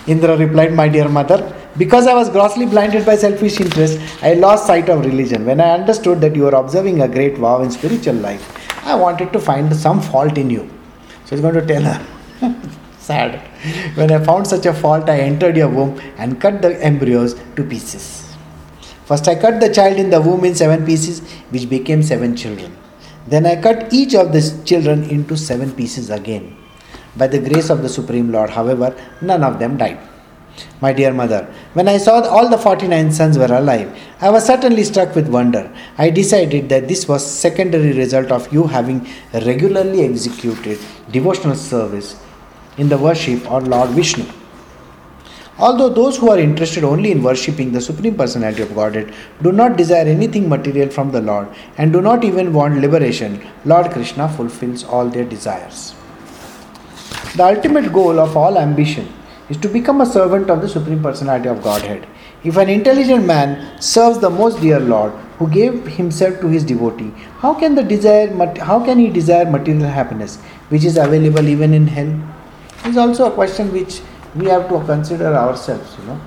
Indra 0.07 0.37
replied, 0.37 0.73
My 0.75 0.89
dear 0.89 1.09
mother, 1.09 1.53
because 1.77 2.07
I 2.07 2.15
was 2.15 2.29
grossly 2.29 2.67
blinded 2.67 3.05
by 3.05 3.17
selfish 3.17 3.61
interest, 3.61 3.99
I 4.23 4.35
lost 4.35 4.67
sight 4.67 4.89
of 4.89 5.05
religion. 5.05 5.45
When 5.45 5.61
I 5.61 5.71
understood 5.71 6.21
that 6.21 6.37
you 6.37 6.43
were 6.43 6.55
observing 6.55 7.01
a 7.01 7.09
great 7.09 7.39
vow 7.39 7.63
in 7.63 7.71
spiritual 7.71 8.15
life, 8.17 8.45
I 8.87 8.95
wanted 8.95 9.33
to 9.33 9.41
find 9.41 9.75
some 9.75 10.01
fault 10.01 10.39
in 10.39 10.51
you. 10.51 10.71
So 11.25 11.35
he's 11.35 11.41
going 11.41 11.55
to 11.55 11.67
tell 11.67 11.83
her. 11.83 12.07
Sad. 12.99 13.54
When 13.95 14.11
I 14.13 14.23
found 14.23 14.47
such 14.47 14.67
a 14.67 14.75
fault, 14.75 15.09
I 15.09 15.21
entered 15.21 15.57
your 15.57 15.69
womb 15.69 16.01
and 16.19 16.41
cut 16.41 16.61
the 16.61 16.83
embryos 16.85 17.35
to 17.57 17.65
pieces. 17.65 18.35
First, 19.07 19.29
I 19.29 19.35
cut 19.35 19.61
the 19.61 19.73
child 19.73 19.99
in 19.99 20.11
the 20.11 20.21
womb 20.21 20.45
in 20.45 20.55
seven 20.55 20.85
pieces, 20.85 21.21
which 21.51 21.69
became 21.69 22.03
seven 22.03 22.37
children. 22.37 22.77
Then 23.27 23.47
I 23.47 23.61
cut 23.61 23.93
each 23.93 24.15
of 24.15 24.33
these 24.33 24.63
children 24.65 25.05
into 25.05 25.37
seven 25.37 25.73
pieces 25.73 26.11
again. 26.11 26.57
By 27.17 27.29
the 27.29 27.39
grace 27.39 27.71
of 27.71 27.83
the 27.83 27.89
Supreme 27.89 28.33
Lord, 28.33 28.51
however, 28.51 28.95
none 29.23 29.43
of 29.43 29.59
them 29.59 29.79
died. 29.79 29.99
My 30.81 30.93
dear 30.93 31.13
mother, 31.13 31.53
when 31.73 31.89
I 31.89 31.97
saw 31.97 32.21
all 32.23 32.49
the 32.49 32.59
49 32.59 33.13
sons 33.13 33.39
were 33.39 33.53
alive, 33.53 33.99
I 34.21 34.31
was 34.31 34.45
certainly 34.45 34.85
struck 34.85 35.15
with 35.15 35.29
wonder. 35.29 35.75
I 35.99 36.11
decided 36.11 36.69
that 36.69 36.87
this 36.87 37.09
was 37.09 37.25
secondary 37.27 37.93
result 37.93 38.31
of 38.31 38.53
you 38.53 38.67
having 38.67 39.07
regularly 39.33 40.03
executed 40.03 40.79
devotional 41.11 41.57
service 41.57 42.17
in 42.79 42.89
the 42.89 42.99
worship 42.99 43.51
of 43.51 43.69
Lord 43.69 43.91
Vishnu. 43.91 44.25
Although 45.59 45.89
those 45.89 46.17
who 46.17 46.31
are 46.31 46.39
interested 46.39 46.83
only 46.83 47.13
in 47.13 47.23
worshipping 47.23 47.71
the 47.73 47.81
Supreme 47.81 48.17
Personality 48.17 48.63
of 48.63 48.75
Godhead 48.75 49.15
do 49.41 49.53
not 49.53 49.77
desire 49.77 50.07
anything 50.07 50.49
material 50.49 50.91
from 50.91 51.13
the 51.13 51.21
Lord 51.21 51.49
and 51.79 51.93
do 51.93 52.01
not 52.01 52.25
even 52.25 52.53
want 52.53 52.81
liberation, 52.81 53.41
Lord 53.65 53.93
Krishna 53.93 54.29
fulfills 54.29 54.83
all 54.83 55.09
their 55.09 55.25
desires. 55.25 55.95
The 57.37 57.45
ultimate 57.45 57.93
goal 57.93 58.19
of 58.19 58.37
all 58.37 58.59
ambition 58.59 59.09
is 59.49 59.57
to 59.59 59.69
become 59.69 60.01
a 60.01 60.07
servant 60.07 60.51
of 60.51 60.61
the 60.61 60.69
Supreme 60.69 61.03
Personality 61.03 61.49
of 61.49 61.63
Godhead. 61.63 62.07
If 62.43 62.57
an 62.57 62.69
intelligent 62.69 63.25
man 63.25 63.81
serves 63.81 64.19
the 64.19 64.31
most 64.31 64.61
dear 64.61 64.81
Lord, 64.81 65.13
who 65.39 65.49
gave 65.49 65.87
himself 65.87 66.41
to 66.41 66.49
his 66.49 66.65
devotee, 66.65 67.13
how 67.39 67.55
can 67.55 67.75
the 67.75 67.83
desire 67.83 68.29
how 68.59 68.85
can 68.85 68.99
he 68.99 69.09
desire 69.09 69.51
material 69.51 69.89
happiness, 69.89 70.37
which 70.69 70.85
is 70.85 70.97
available 70.97 71.49
even 71.49 71.75
in 71.75 71.87
hell? 71.87 72.34
Is 72.85 72.97
also 72.99 73.31
a 73.31 73.31
question 73.31 73.73
which 73.73 74.01
we 74.35 74.47
have 74.47 74.69
to 74.69 74.85
consider 74.85 75.35
ourselves, 75.35 75.97
you 75.99 76.05
know. 76.07 76.21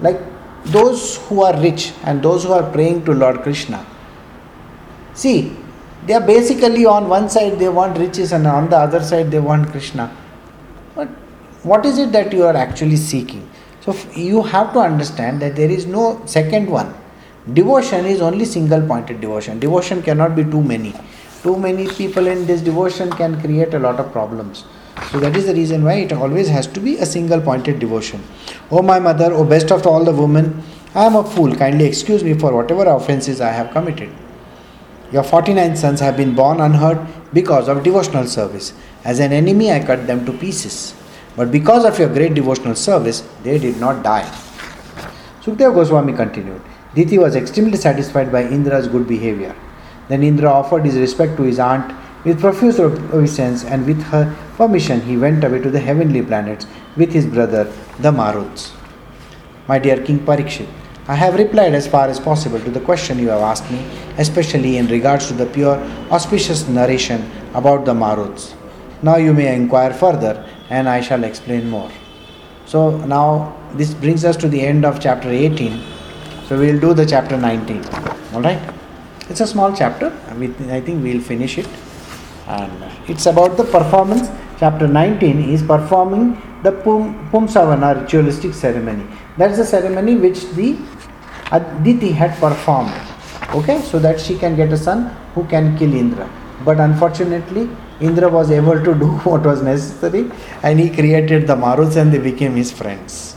Like 0.00 0.20
those 0.64 1.16
who 1.26 1.42
are 1.42 1.58
rich 1.60 1.92
and 2.04 2.22
those 2.22 2.44
who 2.44 2.52
are 2.52 2.70
praying 2.70 3.04
to 3.06 3.12
Lord 3.12 3.42
Krishna. 3.42 3.84
See, 5.14 5.56
they 6.06 6.14
are 6.14 6.26
basically 6.26 6.86
on 6.86 7.08
one 7.08 7.28
side 7.28 7.58
they 7.58 7.68
want 7.68 7.98
riches 7.98 8.32
and 8.32 8.46
on 8.46 8.70
the 8.70 8.76
other 8.76 9.02
side 9.02 9.30
they 9.30 9.40
want 9.40 9.68
Krishna. 9.70 10.14
But 10.94 11.08
what 11.62 11.84
is 11.84 11.98
it 11.98 12.12
that 12.12 12.32
you 12.32 12.44
are 12.44 12.56
actually 12.56 12.96
seeking? 12.96 13.50
So 13.80 13.96
you 14.14 14.42
have 14.42 14.72
to 14.74 14.78
understand 14.78 15.42
that 15.42 15.56
there 15.56 15.70
is 15.70 15.86
no 15.86 16.22
second 16.24 16.70
one. 16.70 16.94
Devotion 17.52 18.06
is 18.06 18.20
only 18.20 18.44
single 18.44 18.86
pointed 18.86 19.20
devotion. 19.20 19.58
Devotion 19.58 20.02
cannot 20.02 20.36
be 20.36 20.44
too 20.44 20.62
many. 20.62 20.94
Too 21.42 21.56
many 21.58 21.88
people 21.88 22.26
in 22.26 22.46
this 22.46 22.60
devotion 22.60 23.10
can 23.10 23.40
create 23.40 23.74
a 23.74 23.78
lot 23.78 23.98
of 23.98 24.12
problems. 24.12 24.64
So 25.10 25.18
that 25.18 25.36
is 25.36 25.46
the 25.46 25.54
reason 25.54 25.84
why 25.84 25.94
it 25.94 26.12
always 26.12 26.48
has 26.48 26.66
to 26.68 26.80
be 26.80 26.96
a 26.98 27.06
single 27.06 27.40
pointed 27.40 27.78
devotion. 27.78 28.22
Oh 28.70 28.82
my 28.82 28.98
mother, 28.98 29.32
oh 29.32 29.44
best 29.44 29.72
of 29.72 29.86
all 29.86 30.04
the 30.04 30.12
women, 30.12 30.62
I 30.94 31.06
am 31.06 31.16
a 31.16 31.24
fool. 31.24 31.54
Kindly 31.54 31.86
excuse 31.86 32.22
me 32.22 32.34
for 32.34 32.54
whatever 32.54 32.84
offenses 32.84 33.40
I 33.40 33.50
have 33.50 33.72
committed. 33.72 34.10
Your 35.12 35.24
49 35.24 35.76
sons 35.76 36.00
have 36.00 36.16
been 36.16 36.34
born 36.34 36.60
unhurt 36.60 36.98
because 37.32 37.68
of 37.68 37.82
devotional 37.82 38.26
service. 38.26 38.72
As 39.04 39.18
an 39.18 39.32
enemy, 39.32 39.72
I 39.72 39.84
cut 39.84 40.06
them 40.06 40.24
to 40.26 40.32
pieces. 40.32 40.94
But 41.36 41.50
because 41.50 41.84
of 41.84 41.98
your 41.98 42.08
great 42.08 42.34
devotional 42.34 42.74
service, 42.76 43.28
they 43.42 43.58
did 43.58 43.78
not 43.78 44.04
die. 44.04 44.28
Sukadeva 45.42 45.74
Goswami 45.74 46.12
continued. 46.12 46.60
Diti 46.94 47.18
was 47.18 47.34
extremely 47.34 47.76
satisfied 47.76 48.30
by 48.30 48.42
Indra's 48.42 48.86
good 48.88 49.08
behavior. 49.08 49.54
Then 50.08 50.22
Indra 50.22 50.50
offered 50.50 50.84
his 50.84 50.96
respect 50.96 51.36
to 51.36 51.44
his 51.44 51.58
aunt 51.58 51.92
with 52.24 52.40
profuse 52.40 52.78
obeisance, 52.78 53.64
and 53.64 53.86
with 53.86 54.02
her 54.02 54.36
permission, 54.56 55.00
he 55.00 55.16
went 55.16 55.42
away 55.42 55.58
to 55.60 55.70
the 55.70 55.80
heavenly 55.80 56.22
planets 56.22 56.66
with 56.96 57.12
his 57.12 57.26
brother, 57.26 57.64
the 58.00 58.12
Maruts. 58.12 58.72
My 59.68 59.78
dear 59.78 60.02
King 60.04 60.18
Parikshit, 60.18 60.68
I 61.08 61.14
have 61.14 61.34
replied 61.34 61.74
as 61.74 61.86
far 61.86 62.08
as 62.08 62.20
possible 62.20 62.60
to 62.60 62.70
the 62.70 62.80
question 62.80 63.18
you 63.18 63.28
have 63.28 63.40
asked 63.40 63.70
me, 63.70 63.84
especially 64.18 64.76
in 64.76 64.86
regards 64.88 65.28
to 65.28 65.32
the 65.32 65.46
pure, 65.46 65.76
auspicious 66.10 66.68
narration 66.68 67.30
about 67.54 67.84
the 67.84 67.94
Maruts. 67.94 68.54
Now 69.02 69.16
you 69.16 69.32
may 69.32 69.54
inquire 69.54 69.94
further, 69.94 70.46
and 70.68 70.88
I 70.88 71.00
shall 71.00 71.24
explain 71.24 71.70
more. 71.70 71.90
So 72.66 72.98
now 73.06 73.56
this 73.72 73.94
brings 73.94 74.24
us 74.24 74.36
to 74.36 74.48
the 74.48 74.60
end 74.60 74.84
of 74.84 75.00
chapter 75.00 75.30
18. 75.30 75.82
So 76.46 76.58
we 76.58 76.72
will 76.72 76.80
do 76.80 76.92
the 76.94 77.06
chapter 77.06 77.36
19. 77.36 77.82
All 78.34 78.42
right? 78.42 78.60
It's 79.30 79.40
a 79.40 79.46
small 79.46 79.74
chapter. 79.74 80.12
I 80.28 80.80
think 80.80 81.02
we'll 81.02 81.22
finish 81.22 81.56
it 81.56 81.66
and 82.58 82.82
uh, 82.82 82.90
it's 83.12 83.26
about 83.26 83.56
the 83.56 83.64
performance. 83.64 84.28
Chapter 84.58 84.86
19 84.86 85.50
is 85.50 85.62
performing 85.62 86.24
the 86.62 86.72
Pum, 86.72 87.28
Pumsavana 87.30 87.90
ritualistic 88.00 88.54
ceremony. 88.54 89.06
That's 89.38 89.56
the 89.56 89.64
ceremony 89.64 90.16
which 90.16 90.40
the 90.58 90.76
Aditi 91.52 92.12
had 92.12 92.38
performed. 92.38 92.92
Okay, 93.54 93.80
so 93.82 93.98
that 93.98 94.20
she 94.20 94.36
can 94.38 94.56
get 94.56 94.72
a 94.72 94.76
son 94.76 95.06
who 95.34 95.44
can 95.46 95.76
kill 95.78 95.94
Indra. 95.94 96.28
But 96.64 96.78
unfortunately, 96.78 97.68
Indra 98.00 98.28
was 98.28 98.50
able 98.50 98.78
to 98.88 98.94
do 98.94 99.08
what 99.30 99.42
was 99.42 99.62
necessary 99.62 100.30
and 100.62 100.78
he 100.78 100.90
created 100.90 101.46
the 101.46 101.56
Maruts 101.56 101.96
and 101.96 102.12
they 102.12 102.18
became 102.18 102.54
his 102.56 102.70
friends. 102.70 103.36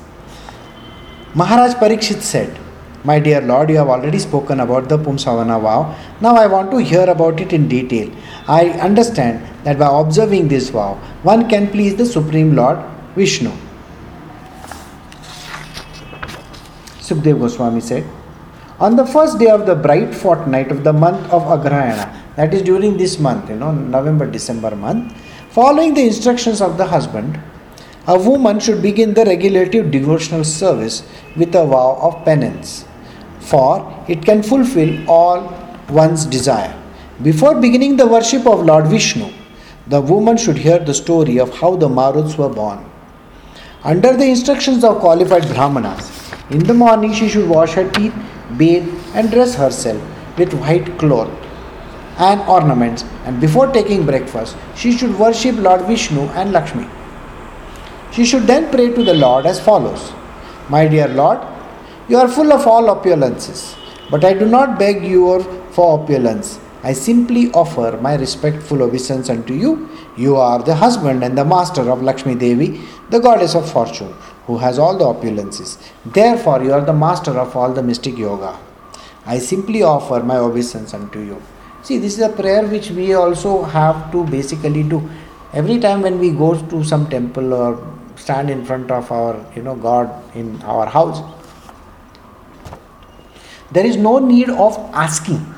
Maharaj 1.35 1.73
Parikshit 1.75 2.21
said, 2.21 2.59
My 3.05 3.19
dear 3.19 3.41
Lord, 3.41 3.69
you 3.69 3.75
have 3.77 3.89
already 3.89 4.17
spoken 4.17 4.61
about 4.61 4.87
the 4.87 4.97
Pumsavana 4.97 5.61
vow. 5.61 5.93
Now 6.21 6.35
I 6.35 6.47
want 6.47 6.71
to 6.71 6.77
hear 6.77 7.03
about 7.09 7.41
it 7.41 7.51
in 7.51 7.67
detail. 7.67 8.09
I 8.47 8.69
understand 8.79 9.45
that 9.65 9.77
by 9.77 9.87
observing 9.99 10.47
this 10.47 10.69
vow, 10.69 10.95
one 11.23 11.49
can 11.49 11.69
please 11.69 11.95
the 11.95 12.05
Supreme 12.05 12.55
Lord 12.55 12.79
Vishnu. 13.15 13.51
Sukdev 16.99 17.39
Goswami 17.39 17.81
said, 17.81 18.05
On 18.79 18.95
the 18.95 19.05
first 19.05 19.37
day 19.37 19.49
of 19.49 19.65
the 19.65 19.75
bright 19.75 20.15
fortnight 20.15 20.71
of 20.71 20.85
the 20.85 20.93
month 20.93 21.29
of 21.31 21.43
Agrayana, 21.43 22.35
that 22.37 22.53
is 22.53 22.61
during 22.61 22.95
this 22.97 23.19
month, 23.19 23.49
you 23.49 23.57
know, 23.57 23.73
November 23.73 24.25
December 24.25 24.73
month, 24.75 25.13
following 25.49 25.93
the 25.93 26.05
instructions 26.05 26.61
of 26.61 26.77
the 26.77 26.85
husband, 26.85 27.37
a 28.07 28.17
woman 28.17 28.59
should 28.59 28.81
begin 28.81 29.13
the 29.13 29.25
regulative 29.25 29.91
devotional 29.91 30.43
service 30.43 31.03
with 31.35 31.53
a 31.55 31.65
vow 31.65 31.97
of 32.01 32.23
penance, 32.25 32.85
for 33.43 34.05
it 34.07 34.25
can 34.25 34.41
fulfill 34.43 35.09
all 35.09 35.41
one's 35.89 36.25
desire. 36.25 36.73
Before 37.21 37.59
beginning 37.59 37.97
the 37.97 38.07
worship 38.07 38.47
of 38.47 38.65
Lord 38.65 38.87
Vishnu, 38.87 39.31
the 39.87 40.01
woman 40.01 40.37
should 40.37 40.57
hear 40.57 40.79
the 40.79 40.93
story 40.93 41.37
of 41.39 41.53
how 41.57 41.75
the 41.75 41.89
Maruts 41.89 42.37
were 42.37 42.49
born. 42.49 42.83
Under 43.83 44.15
the 44.15 44.25
instructions 44.25 44.83
of 44.83 44.99
qualified 44.99 45.47
Brahmanas, 45.49 46.09
in 46.49 46.59
the 46.59 46.73
morning 46.73 47.13
she 47.13 47.27
should 47.27 47.49
wash 47.49 47.73
her 47.73 47.89
teeth, 47.91 48.13
bathe, 48.57 48.87
and 49.13 49.29
dress 49.29 49.55
herself 49.55 50.01
with 50.37 50.53
white 50.53 50.97
cloth 50.97 51.29
and 52.17 52.41
ornaments, 52.41 53.03
and 53.25 53.41
before 53.41 53.71
taking 53.71 54.05
breakfast, 54.05 54.55
she 54.75 54.95
should 54.97 55.17
worship 55.19 55.57
Lord 55.57 55.81
Vishnu 55.81 56.21
and 56.41 56.51
Lakshmi. 56.51 56.87
She 58.11 58.25
should 58.25 58.43
then 58.43 58.69
pray 58.71 58.93
to 58.93 59.03
the 59.03 59.13
Lord 59.13 59.45
as 59.45 59.59
follows 59.59 60.11
My 60.69 60.87
dear 60.87 61.07
Lord, 61.07 61.39
you 62.09 62.17
are 62.17 62.27
full 62.27 62.51
of 62.51 62.67
all 62.67 62.83
opulences, 62.93 63.75
but 64.11 64.25
I 64.25 64.33
do 64.33 64.45
not 64.45 64.77
beg 64.77 65.03
you 65.03 65.41
for 65.71 65.99
opulence. 65.99 66.59
I 66.83 66.91
simply 66.91 67.49
offer 67.51 67.97
my 68.01 68.15
respectful 68.15 68.83
obeisance 68.83 69.29
unto 69.29 69.53
you. 69.53 69.89
You 70.17 70.35
are 70.35 70.61
the 70.61 70.75
husband 70.75 71.23
and 71.23 71.37
the 71.37 71.45
master 71.45 71.89
of 71.89 72.03
Lakshmi 72.03 72.35
Devi, 72.35 72.81
the 73.09 73.19
goddess 73.19 73.55
of 73.55 73.71
fortune, 73.71 74.13
who 74.47 74.57
has 74.57 74.77
all 74.77 74.97
the 74.97 75.05
opulences. 75.05 75.77
Therefore, 76.05 76.61
you 76.61 76.73
are 76.73 76.81
the 76.81 76.93
master 76.93 77.31
of 77.31 77.55
all 77.55 77.71
the 77.71 77.81
mystic 77.81 78.17
yoga. 78.17 78.59
I 79.25 79.39
simply 79.39 79.81
offer 79.81 80.21
my 80.21 80.37
obeisance 80.37 80.93
unto 80.93 81.19
you. 81.19 81.41
See, 81.83 81.97
this 81.99 82.17
is 82.17 82.19
a 82.19 82.29
prayer 82.29 82.67
which 82.67 82.91
we 82.91 83.13
also 83.13 83.63
have 83.63 84.11
to 84.11 84.25
basically 84.25 84.83
do. 84.83 85.09
Every 85.53 85.79
time 85.79 86.01
when 86.01 86.19
we 86.19 86.31
go 86.31 86.59
to 86.69 86.83
some 86.83 87.09
temple 87.09 87.53
or 87.53 87.95
stand 88.17 88.49
in 88.49 88.65
front 88.65 88.91
of 88.91 89.09
our, 89.09 89.39
you 89.55 89.61
know, 89.61 89.75
God 89.75 90.09
in 90.35 90.61
our 90.63 90.85
house, 90.85 91.21
there 93.73 93.85
is 93.85 93.97
no 93.97 94.19
need 94.19 94.49
of 94.49 94.77
asking 94.93 95.53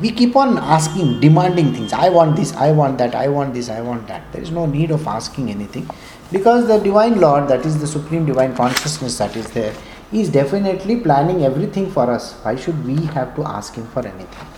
we 0.00 0.10
keep 0.10 0.34
on 0.34 0.58
asking, 0.58 1.20
demanding 1.20 1.72
things. 1.72 1.92
I 1.92 2.08
want 2.08 2.34
this, 2.34 2.52
I 2.54 2.72
want 2.72 2.98
that, 2.98 3.14
I 3.14 3.28
want 3.28 3.54
this, 3.54 3.68
I 3.68 3.80
want 3.80 4.08
that. 4.08 4.32
There 4.32 4.42
is 4.42 4.50
no 4.50 4.66
need 4.66 4.90
of 4.90 5.06
asking 5.06 5.50
anything 5.50 5.88
because 6.32 6.66
the 6.66 6.78
Divine 6.78 7.20
Lord, 7.20 7.46
that 7.48 7.64
is 7.64 7.80
the 7.80 7.86
Supreme 7.86 8.26
Divine 8.26 8.56
Consciousness 8.56 9.18
that 9.18 9.36
is 9.36 9.48
there, 9.52 9.72
is 10.12 10.30
definitely 10.30 10.96
planning 11.00 11.44
everything 11.44 11.90
for 11.90 12.10
us. 12.10 12.32
Why 12.42 12.56
should 12.56 12.84
we 12.84 12.96
have 13.06 13.36
to 13.36 13.44
ask 13.44 13.74
Him 13.74 13.86
for 13.86 14.00
anything? 14.00 14.48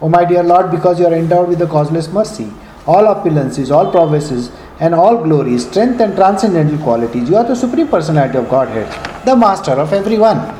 Oh, 0.00 0.08
my 0.08 0.24
dear 0.24 0.44
Lord, 0.44 0.70
because 0.70 1.00
you 1.00 1.06
are 1.06 1.14
endowed 1.14 1.48
with 1.48 1.58
the 1.58 1.66
causeless 1.66 2.08
mercy, 2.08 2.52
all 2.86 3.12
opulences, 3.12 3.74
all 3.74 3.90
prowesses, 3.90 4.52
and 4.78 4.94
all 4.94 5.16
glories, 5.24 5.68
strength, 5.68 6.00
and 6.00 6.14
transcendental 6.14 6.78
qualities, 6.78 7.28
you 7.28 7.36
are 7.36 7.44
the 7.44 7.56
Supreme 7.56 7.88
Personality 7.88 8.38
of 8.38 8.48
Godhead, 8.48 9.26
the 9.26 9.34
Master 9.34 9.72
of 9.72 9.92
everyone. 9.92 10.55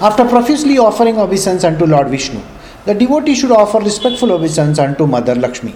After 0.00 0.24
profusely 0.28 0.76
offering 0.76 1.18
obeisance 1.18 1.62
unto 1.62 1.86
Lord 1.86 2.08
Vishnu, 2.08 2.40
the 2.84 2.94
devotee 2.94 3.34
should 3.36 3.52
offer 3.52 3.78
respectful 3.78 4.32
obeisance 4.32 4.80
unto 4.80 5.06
Mother 5.06 5.36
Lakshmi, 5.36 5.74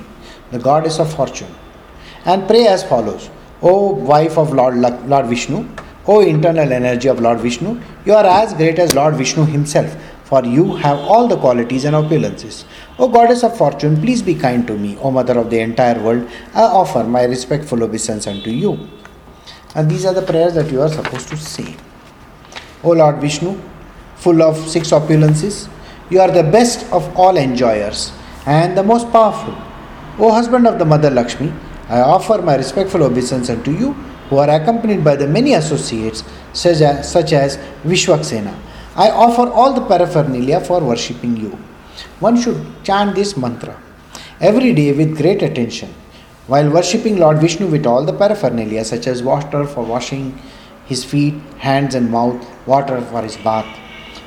the 0.50 0.58
goddess 0.58 0.98
of 0.98 1.14
fortune, 1.14 1.54
and 2.24 2.48
pray 2.48 2.66
as 2.66 2.82
follows 2.82 3.30
O 3.62 3.92
wife 3.92 4.36
of 4.36 4.52
Lord, 4.52 4.76
Lord 4.76 5.26
Vishnu, 5.26 5.68
O 6.08 6.20
internal 6.20 6.72
energy 6.72 7.08
of 7.08 7.20
Lord 7.20 7.38
Vishnu, 7.38 7.80
you 8.04 8.12
are 8.12 8.26
as 8.26 8.54
great 8.54 8.80
as 8.80 8.92
Lord 8.92 9.14
Vishnu 9.14 9.44
himself, 9.44 9.96
for 10.24 10.44
you 10.44 10.74
have 10.76 10.98
all 10.98 11.28
the 11.28 11.36
qualities 11.36 11.84
and 11.84 11.94
opulences. 11.94 12.64
O 12.98 13.08
goddess 13.08 13.44
of 13.44 13.56
fortune, 13.56 14.00
please 14.00 14.20
be 14.20 14.34
kind 14.34 14.66
to 14.66 14.76
me. 14.76 14.98
O 15.00 15.12
mother 15.12 15.38
of 15.38 15.48
the 15.48 15.60
entire 15.60 16.02
world, 16.02 16.28
I 16.54 16.62
offer 16.62 17.04
my 17.04 17.22
respectful 17.22 17.84
obeisance 17.84 18.26
unto 18.26 18.50
you. 18.50 18.88
And 19.76 19.88
these 19.88 20.04
are 20.04 20.14
the 20.14 20.22
prayers 20.22 20.54
that 20.54 20.72
you 20.72 20.82
are 20.82 20.88
supposed 20.88 21.28
to 21.28 21.36
say. 21.36 21.76
O 22.82 22.90
Lord 22.90 23.20
Vishnu, 23.20 23.60
full 24.18 24.42
of 24.42 24.56
six 24.68 24.90
opulences, 24.90 25.68
you 26.10 26.20
are 26.20 26.30
the 26.30 26.42
best 26.42 26.90
of 26.92 27.16
all 27.16 27.36
enjoyers 27.36 28.12
and 28.46 28.76
the 28.76 28.82
most 28.82 29.10
powerful. 29.12 29.54
O 30.18 30.32
husband 30.32 30.66
of 30.66 30.78
the 30.78 30.84
Mother 30.84 31.10
Lakshmi, 31.10 31.52
I 31.88 32.00
offer 32.00 32.42
my 32.42 32.56
respectful 32.56 33.02
obeisance 33.02 33.50
unto 33.50 33.70
you. 33.70 33.94
who 34.28 34.36
are 34.36 34.50
accompanied 34.50 35.02
by 35.02 35.16
the 35.16 35.26
many 35.26 35.54
associates 35.54 36.22
such 36.52 36.80
as, 36.80 37.10
such 37.10 37.32
as 37.32 37.56
Vishwaksena. 37.84 38.54
I 38.94 39.10
offer 39.10 39.48
all 39.50 39.72
the 39.72 39.86
paraphernalia 39.86 40.60
for 40.60 40.80
worshipping 40.80 41.36
you. 41.36 41.58
One 42.20 42.40
should 42.40 42.60
chant 42.84 43.14
this 43.14 43.36
mantra 43.36 43.80
every 44.40 44.72
day 44.72 44.92
with 44.92 45.16
great 45.16 45.42
attention 45.42 45.94
while 46.46 46.70
worshipping 46.70 47.18
Lord 47.18 47.38
Vishnu 47.38 47.66
with 47.66 47.86
all 47.86 48.04
the 48.04 48.12
paraphernalia 48.12 48.84
such 48.84 49.06
as 49.06 49.22
water 49.22 49.64
for 49.66 49.84
washing 49.84 50.40
his 50.86 51.04
feet, 51.04 51.34
hands, 51.58 51.94
and 51.94 52.10
mouth, 52.10 52.46
water 52.66 53.00
for 53.02 53.22
his 53.22 53.36
bath. 53.36 53.66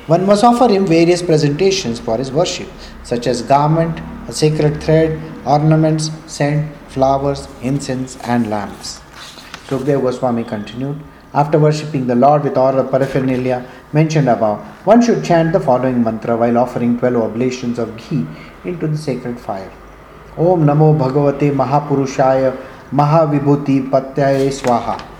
One 0.08 0.26
must 0.26 0.42
offer 0.42 0.68
him 0.68 0.84
various 0.84 1.22
presentations 1.22 2.00
for 2.00 2.18
his 2.18 2.32
worship, 2.32 2.68
such 3.04 3.28
as 3.28 3.40
garment, 3.42 4.00
a 4.28 4.32
sacred 4.32 4.82
thread, 4.82 5.20
ornaments, 5.46 6.10
scent, 6.26 6.74
flowers, 6.88 7.46
incense, 7.62 8.16
and 8.24 8.50
lamps. 8.50 9.00
Sukdev 9.68 10.02
Goswami 10.02 10.42
continued. 10.42 11.00
After 11.32 11.58
worshipping 11.58 12.08
the 12.08 12.16
Lord 12.16 12.42
with 12.42 12.56
all 12.56 12.72
the 12.72 12.82
paraphernalia 12.84 13.64
mentioned 13.92 14.28
above, 14.28 14.58
one 14.84 15.00
should 15.00 15.24
chant 15.24 15.52
the 15.52 15.60
following 15.60 16.02
mantra 16.02 16.36
while 16.36 16.58
offering 16.58 16.98
12 16.98 17.16
oblations 17.16 17.78
of 17.78 17.96
ghee 17.96 18.26
into 18.64 18.88
the 18.88 18.98
sacred 18.98 19.38
fire. 19.38 19.72
Om 20.36 20.66
Namo 20.66 20.98
Bhagavate 20.98 21.54
Mahapurushaya 21.54 22.56
Mahavibhuti 22.90 23.88
Patyaye 23.88 24.48
Swaha. 24.48 25.11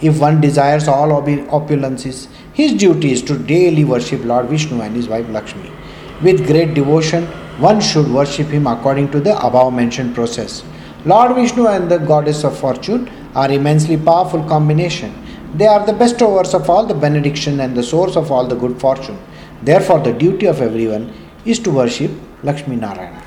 If 0.00 0.20
one 0.20 0.40
desires 0.40 0.86
all 0.86 1.08
opulences, 1.08 2.28
his 2.52 2.72
duty 2.72 3.10
is 3.10 3.22
to 3.22 3.36
daily 3.36 3.84
worship 3.84 4.24
Lord 4.24 4.46
Vishnu 4.46 4.80
and 4.80 4.94
his 4.94 5.08
wife 5.08 5.28
Lakshmi. 5.28 5.72
With 6.22 6.46
great 6.46 6.74
devotion, 6.74 7.26
one 7.58 7.80
should 7.80 8.08
worship 8.08 8.46
him 8.46 8.68
according 8.68 9.10
to 9.10 9.20
the 9.20 9.36
above 9.44 9.72
mentioned 9.72 10.14
process. 10.14 10.62
Lord 11.04 11.34
Vishnu 11.34 11.66
and 11.66 11.90
the 11.90 11.98
goddess 11.98 12.44
of 12.44 12.56
fortune 12.56 13.10
are 13.34 13.50
immensely 13.50 13.96
powerful 13.96 14.44
combination. 14.44 15.12
They 15.54 15.66
are 15.66 15.84
the 15.84 15.92
bestowers 15.92 16.54
of 16.54 16.70
all 16.70 16.86
the 16.86 16.94
benediction 16.94 17.58
and 17.58 17.76
the 17.76 17.82
source 17.82 18.14
of 18.14 18.30
all 18.30 18.46
the 18.46 18.54
good 18.54 18.80
fortune. 18.80 19.18
Therefore, 19.62 19.98
the 19.98 20.12
duty 20.12 20.46
of 20.46 20.60
everyone 20.60 21.12
is 21.44 21.58
to 21.60 21.72
worship 21.72 22.12
Lakshmi 22.44 22.76
Narayana. 22.76 23.20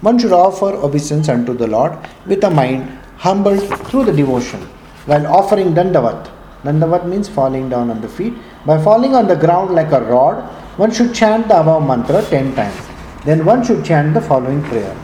One 0.00 0.18
should 0.18 0.32
offer 0.32 0.72
obeisance 0.76 1.28
unto 1.28 1.52
the 1.52 1.66
Lord 1.66 1.98
with 2.26 2.42
a 2.44 2.50
mind 2.50 2.88
humbled 3.18 3.62
through 3.88 4.04
the 4.04 4.12
devotion 4.12 4.66
while 5.06 5.26
offering 5.26 5.74
dandavat. 5.74 6.30
Dandavat 6.62 7.06
means 7.08 7.28
falling 7.28 7.68
down 7.68 7.90
on 7.90 8.00
the 8.00 8.08
feet. 8.08 8.34
By 8.66 8.82
falling 8.82 9.14
on 9.14 9.26
the 9.26 9.36
ground 9.36 9.74
like 9.74 9.92
a 9.92 10.00
rod, 10.00 10.42
one 10.78 10.90
should 10.90 11.14
chant 11.14 11.48
the 11.48 11.60
above 11.60 11.86
mantra 11.86 12.22
10 12.22 12.54
times. 12.54 12.86
Then 13.24 13.44
one 13.44 13.64
should 13.64 13.84
chant 13.84 14.14
the 14.14 14.20
following 14.20 14.62
prayer 14.62 14.94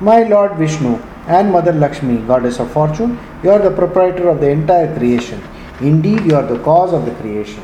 My 0.00 0.22
Lord 0.22 0.56
Vishnu 0.56 0.96
and 1.26 1.50
Mother 1.50 1.72
Lakshmi, 1.72 2.18
goddess 2.26 2.58
of 2.60 2.70
fortune, 2.72 3.18
you 3.42 3.50
are 3.50 3.58
the 3.58 3.70
proprietor 3.70 4.28
of 4.28 4.40
the 4.40 4.48
entire 4.48 4.94
creation. 4.96 5.42
Indeed, 5.80 6.24
you 6.24 6.36
are 6.36 6.46
the 6.46 6.62
cause 6.62 6.92
of 6.92 7.04
the 7.06 7.14
creation. 7.16 7.62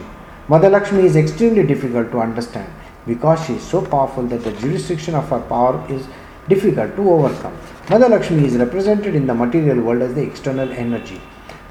Mother 0.49 0.71
Lakshmi 0.71 1.05
is 1.05 1.17
extremely 1.17 1.63
difficult 1.67 2.11
to 2.13 2.19
understand 2.19 2.71
because 3.07 3.45
she 3.47 3.55
is 3.55 3.63
so 3.63 3.85
powerful 3.85 4.25
that 4.25 4.43
the 4.43 4.53
jurisdiction 4.53 5.15
of 5.15 5.29
her 5.29 5.41
power 5.41 5.85
is 5.89 6.07
difficult 6.49 6.97
to 6.97 7.11
overcome. 7.11 7.57
Mother 7.89 8.09
Lakshmi 8.09 8.45
is 8.45 8.57
represented 8.57 9.15
in 9.15 9.27
the 9.27 9.35
material 9.35 9.81
world 9.81 10.03
as 10.03 10.15
the 10.15 10.23
external 10.23 10.71
energy, 10.73 11.21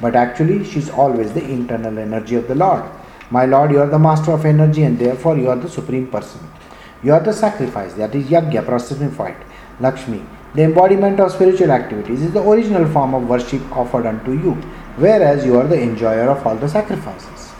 but 0.01 0.15
actually 0.15 0.63
she 0.63 0.79
is 0.79 0.89
always 0.89 1.33
the 1.33 1.43
internal 1.43 1.97
energy 1.97 2.35
of 2.35 2.47
the 2.47 2.55
Lord. 2.55 2.83
My 3.31 3.45
Lord, 3.45 3.71
you 3.71 3.79
are 3.79 3.87
the 3.87 3.99
master 3.99 4.31
of 4.31 4.45
energy 4.45 4.83
and 4.83 4.97
therefore 4.97 5.37
you 5.37 5.49
are 5.49 5.55
the 5.55 5.69
supreme 5.69 6.07
person. 6.07 6.41
You 7.03 7.13
are 7.13 7.19
the 7.19 7.33
sacrifice, 7.33 7.93
that 7.93 8.15
is 8.15 8.27
yagya 8.27 8.65
personified. 8.65 9.37
Lakshmi, 9.79 10.21
the 10.55 10.63
embodiment 10.63 11.19
of 11.19 11.31
spiritual 11.31 11.71
activities, 11.71 12.21
is 12.21 12.33
the 12.33 12.41
original 12.41 12.87
form 12.91 13.13
of 13.13 13.29
worship 13.29 13.61
offered 13.71 14.05
unto 14.05 14.31
you, 14.31 14.53
whereas 14.97 15.45
you 15.45 15.57
are 15.57 15.67
the 15.67 15.81
enjoyer 15.81 16.29
of 16.29 16.45
all 16.45 16.55
the 16.55 16.67
sacrifices. 16.67 17.53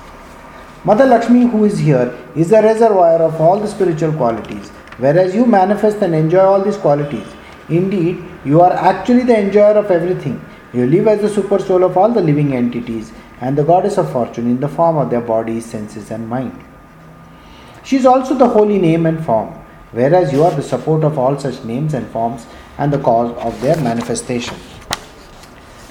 Mother 0.84 1.06
Lakshmi, 1.06 1.42
who 1.42 1.66
is 1.66 1.78
here, 1.78 2.18
is 2.36 2.50
the 2.50 2.62
reservoir 2.62 3.22
of 3.22 3.40
all 3.40 3.60
the 3.60 3.68
spiritual 3.68 4.12
qualities, 4.14 4.70
whereas 4.98 5.36
you 5.36 5.46
manifest 5.46 5.98
and 6.02 6.16
enjoy 6.16 6.40
all 6.40 6.64
these 6.64 6.78
qualities. 6.78 7.28
Indeed, 7.70 8.24
you 8.44 8.62
are 8.62 8.74
actually 8.74 9.24
the 9.24 9.38
enjoyer 9.38 9.78
of 9.78 9.92
everything. 9.92 10.44
You 10.72 10.86
live 10.86 11.08
as 11.08 11.22
the 11.22 11.30
super 11.30 11.58
soul 11.58 11.84
of 11.84 11.98
all 11.98 12.10
the 12.10 12.22
living 12.22 12.54
entities 12.56 13.12
and 13.42 13.58
the 13.58 13.64
goddess 13.64 13.98
of 13.98 14.12
fortune 14.12 14.46
in 14.46 14.60
the 14.60 14.68
form 14.68 14.98
of 14.98 15.10
their 15.10 15.22
bodies, 15.22 15.66
senses, 15.66 16.12
and 16.12 16.30
mind. 16.30 16.64
She 17.84 17.96
is 17.96 18.06
also 18.06 18.36
the 18.36 18.48
holy 18.48 18.78
name 18.78 19.08
and 19.08 19.26
form, 19.26 19.50
whereas 19.92 20.32
you 20.32 20.44
are 20.44 20.52
the 20.52 20.62
support 20.62 21.04
of 21.04 21.18
all 21.18 21.40
such 21.40 21.64
names 21.64 21.96
and 21.96 22.08
forms 22.10 22.46
and 22.78 22.94
the 22.94 23.00
cause 23.00 23.36
of 23.38 23.60
their 23.62 23.78
manifestation. 23.78 24.56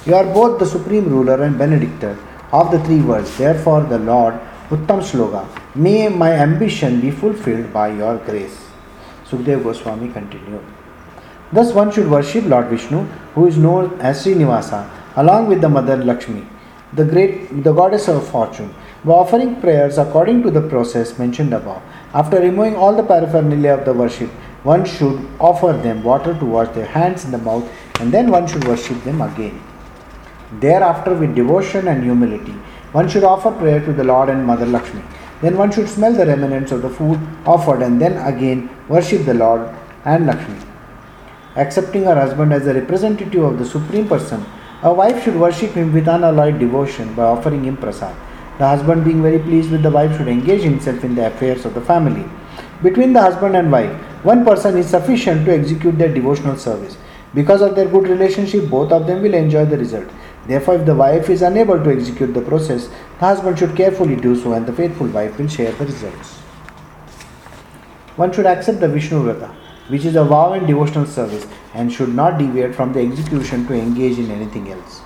You 0.06 0.14
are 0.14 0.24
both 0.24 0.60
the 0.60 0.66
supreme 0.66 1.08
ruler 1.08 1.42
and 1.42 1.58
benedictor 1.58 2.16
of 2.52 2.70
the 2.70 2.78
three 2.84 3.00
worlds. 3.00 3.36
Therefore, 3.36 3.82
the 3.82 3.98
Lord, 3.98 4.34
Uttam 4.70 5.02
Sloka, 5.02 5.44
may 5.74 6.08
my 6.08 6.32
ambition 6.32 7.00
be 7.00 7.10
fulfilled 7.10 7.72
by 7.72 7.88
your 7.88 8.18
grace. 8.18 8.58
Sukdev 9.26 9.64
Goswami 9.64 10.12
continued. 10.12 10.77
Thus, 11.52 11.72
one 11.72 11.90
should 11.90 12.10
worship 12.10 12.44
Lord 12.44 12.66
Vishnu, 12.66 13.04
who 13.34 13.46
is 13.46 13.56
known 13.56 13.98
as 14.00 14.24
Srinivasa, 14.24 14.88
along 15.16 15.48
with 15.48 15.60
the 15.60 15.68
mother 15.68 15.96
Lakshmi, 15.96 16.46
the 16.92 17.04
great, 17.04 17.64
the 17.64 17.72
goddess 17.72 18.08
of 18.08 18.28
fortune, 18.28 18.74
by 19.04 19.12
offering 19.12 19.60
prayers 19.60 19.96
according 19.96 20.42
to 20.42 20.50
the 20.50 20.60
process 20.60 21.18
mentioned 21.18 21.54
above. 21.54 21.82
After 22.12 22.38
removing 22.40 22.76
all 22.76 22.94
the 22.94 23.02
paraphernalia 23.02 23.74
of 23.74 23.84
the 23.84 23.94
worship, 23.94 24.28
one 24.62 24.84
should 24.84 25.26
offer 25.38 25.72
them 25.72 26.02
water 26.02 26.34
to 26.38 26.44
wash 26.44 26.68
their 26.74 26.86
hands 26.86 27.24
and 27.24 27.32
the 27.32 27.38
mouth, 27.38 27.68
and 28.00 28.12
then 28.12 28.30
one 28.30 28.46
should 28.46 28.66
worship 28.66 29.02
them 29.04 29.22
again. 29.22 29.58
Thereafter, 30.60 31.14
with 31.14 31.34
devotion 31.34 31.88
and 31.88 32.02
humility, 32.02 32.52
one 32.92 33.08
should 33.08 33.24
offer 33.24 33.50
prayer 33.50 33.80
to 33.84 33.92
the 33.92 34.04
Lord 34.04 34.28
and 34.28 34.46
Mother 34.46 34.66
Lakshmi. 34.66 35.02
Then 35.40 35.56
one 35.56 35.70
should 35.70 35.88
smell 35.88 36.12
the 36.12 36.26
remnants 36.26 36.72
of 36.72 36.82
the 36.82 36.90
food 36.90 37.20
offered 37.46 37.82
and 37.82 38.00
then 38.00 38.16
again 38.26 38.68
worship 38.88 39.24
the 39.24 39.34
Lord 39.34 39.68
and 40.04 40.26
Lakshmi. 40.26 40.67
Accepting 41.58 42.04
her 42.04 42.14
husband 42.14 42.52
as 42.52 42.68
a 42.68 42.74
representative 42.74 43.42
of 43.42 43.58
the 43.58 43.64
Supreme 43.64 44.08
Person, 44.08 44.46
a 44.84 44.94
wife 44.94 45.24
should 45.24 45.34
worship 45.34 45.72
him 45.72 45.92
with 45.92 46.06
unalloyed 46.06 46.60
devotion 46.60 47.12
by 47.14 47.24
offering 47.24 47.64
him 47.64 47.76
prasad. 47.76 48.14
The 48.58 48.68
husband, 48.68 49.04
being 49.04 49.22
very 49.22 49.40
pleased 49.40 49.72
with 49.72 49.82
the 49.82 49.90
wife, 49.90 50.16
should 50.16 50.28
engage 50.28 50.62
himself 50.62 51.02
in 51.02 51.16
the 51.16 51.26
affairs 51.26 51.64
of 51.64 51.74
the 51.74 51.80
family. 51.80 52.24
Between 52.80 53.12
the 53.12 53.20
husband 53.20 53.56
and 53.56 53.72
wife, 53.72 53.90
one 54.22 54.44
person 54.44 54.78
is 54.78 54.88
sufficient 54.88 55.46
to 55.46 55.52
execute 55.52 55.98
their 55.98 56.14
devotional 56.14 56.56
service. 56.56 56.96
Because 57.34 57.60
of 57.60 57.74
their 57.74 57.88
good 57.88 58.06
relationship, 58.08 58.70
both 58.70 58.92
of 58.92 59.08
them 59.08 59.20
will 59.20 59.34
enjoy 59.34 59.64
the 59.64 59.78
result. 59.78 60.08
Therefore, 60.46 60.76
if 60.76 60.86
the 60.86 60.94
wife 60.94 61.28
is 61.28 61.42
unable 61.42 61.82
to 61.82 61.90
execute 61.90 62.34
the 62.34 62.40
process, 62.40 62.86
the 62.86 63.26
husband 63.26 63.58
should 63.58 63.76
carefully 63.76 64.14
do 64.14 64.36
so 64.40 64.52
and 64.52 64.64
the 64.64 64.72
faithful 64.72 65.08
wife 65.08 65.36
will 65.36 65.48
share 65.48 65.72
the 65.72 65.86
results. 65.86 66.34
One 68.14 68.32
should 68.32 68.46
accept 68.46 68.78
the 68.78 68.88
Vishnu 68.88 69.22
Vrata, 69.24 69.54
which 69.88 70.04
is 70.04 70.16
a 70.16 70.24
vow 70.24 70.52
and 70.52 70.66
devotional 70.66 71.06
service, 71.06 71.46
and 71.74 71.92
should 71.92 72.14
not 72.14 72.38
deviate 72.38 72.74
from 72.74 72.92
the 72.92 73.00
execution 73.00 73.66
to 73.66 73.74
engage 73.74 74.18
in 74.18 74.30
anything 74.30 74.70
else. 74.70 75.00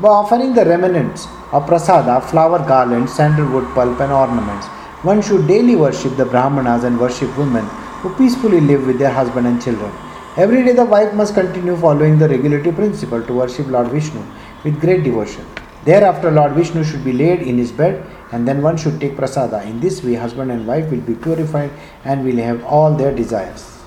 By 0.00 0.08
offering 0.08 0.54
the 0.54 0.64
remnants 0.64 1.26
of 1.52 1.66
prasada, 1.66 2.22
flower 2.30 2.58
garlands, 2.58 3.14
sandalwood 3.14 3.66
pulp, 3.74 4.00
and 4.00 4.12
ornaments, 4.12 4.66
one 5.02 5.22
should 5.22 5.46
daily 5.46 5.76
worship 5.76 6.16
the 6.16 6.24
Brahmanas 6.24 6.84
and 6.84 7.00
worship 7.00 7.36
women 7.36 7.64
who 8.00 8.14
peacefully 8.14 8.60
live 8.60 8.86
with 8.86 8.98
their 8.98 9.12
husband 9.12 9.46
and 9.46 9.62
children. 9.62 9.92
Every 10.36 10.64
day, 10.64 10.72
the 10.72 10.84
wife 10.84 11.12
must 11.14 11.34
continue 11.34 11.76
following 11.76 12.18
the 12.18 12.28
regulative 12.28 12.76
principle 12.76 13.22
to 13.22 13.32
worship 13.32 13.66
Lord 13.66 13.88
Vishnu 13.88 14.22
with 14.62 14.80
great 14.80 15.02
devotion. 15.02 15.44
Thereafter, 15.84 16.30
Lord 16.30 16.52
Vishnu 16.52 16.84
should 16.84 17.04
be 17.04 17.12
laid 17.12 17.42
in 17.42 17.58
his 17.58 17.72
bed 17.72 18.04
and 18.30 18.46
then 18.46 18.62
one 18.62 18.76
should 18.76 19.00
take 19.00 19.16
prasada. 19.16 19.64
In 19.66 19.80
this 19.80 20.04
way, 20.04 20.14
husband 20.14 20.52
and 20.52 20.66
wife 20.66 20.90
will 20.90 21.00
be 21.00 21.14
purified 21.14 21.70
and 22.04 22.24
will 22.24 22.36
have 22.36 22.64
all 22.64 22.94
their 22.94 23.14
desires. 23.14 23.77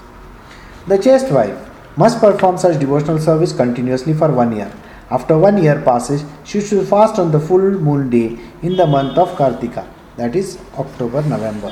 The 0.88 0.98
chaste 0.98 1.32
wife 1.32 1.70
must 1.96 2.20
perform 2.20 2.58
such 2.58 2.80
devotional 2.80 3.20
service 3.20 3.54
continuously 3.54 4.14
for 4.14 4.32
one 4.32 4.56
year. 4.56 4.72
After 5.12 5.38
one 5.38 5.62
year 5.62 5.80
passes, 5.82 6.26
she 6.44 6.60
should 6.60 6.88
fast 6.88 7.20
on 7.20 7.32
the 7.32 7.40
full 7.40 7.60
moon 7.60 8.10
day 8.10 8.40
in 8.64 8.78
the 8.78 8.88
month 8.88 9.16
of 9.18 9.30
Kartika, 9.38 9.86
that 10.18 10.36
is 10.36 10.58
October 10.80 11.22
November. 11.22 11.72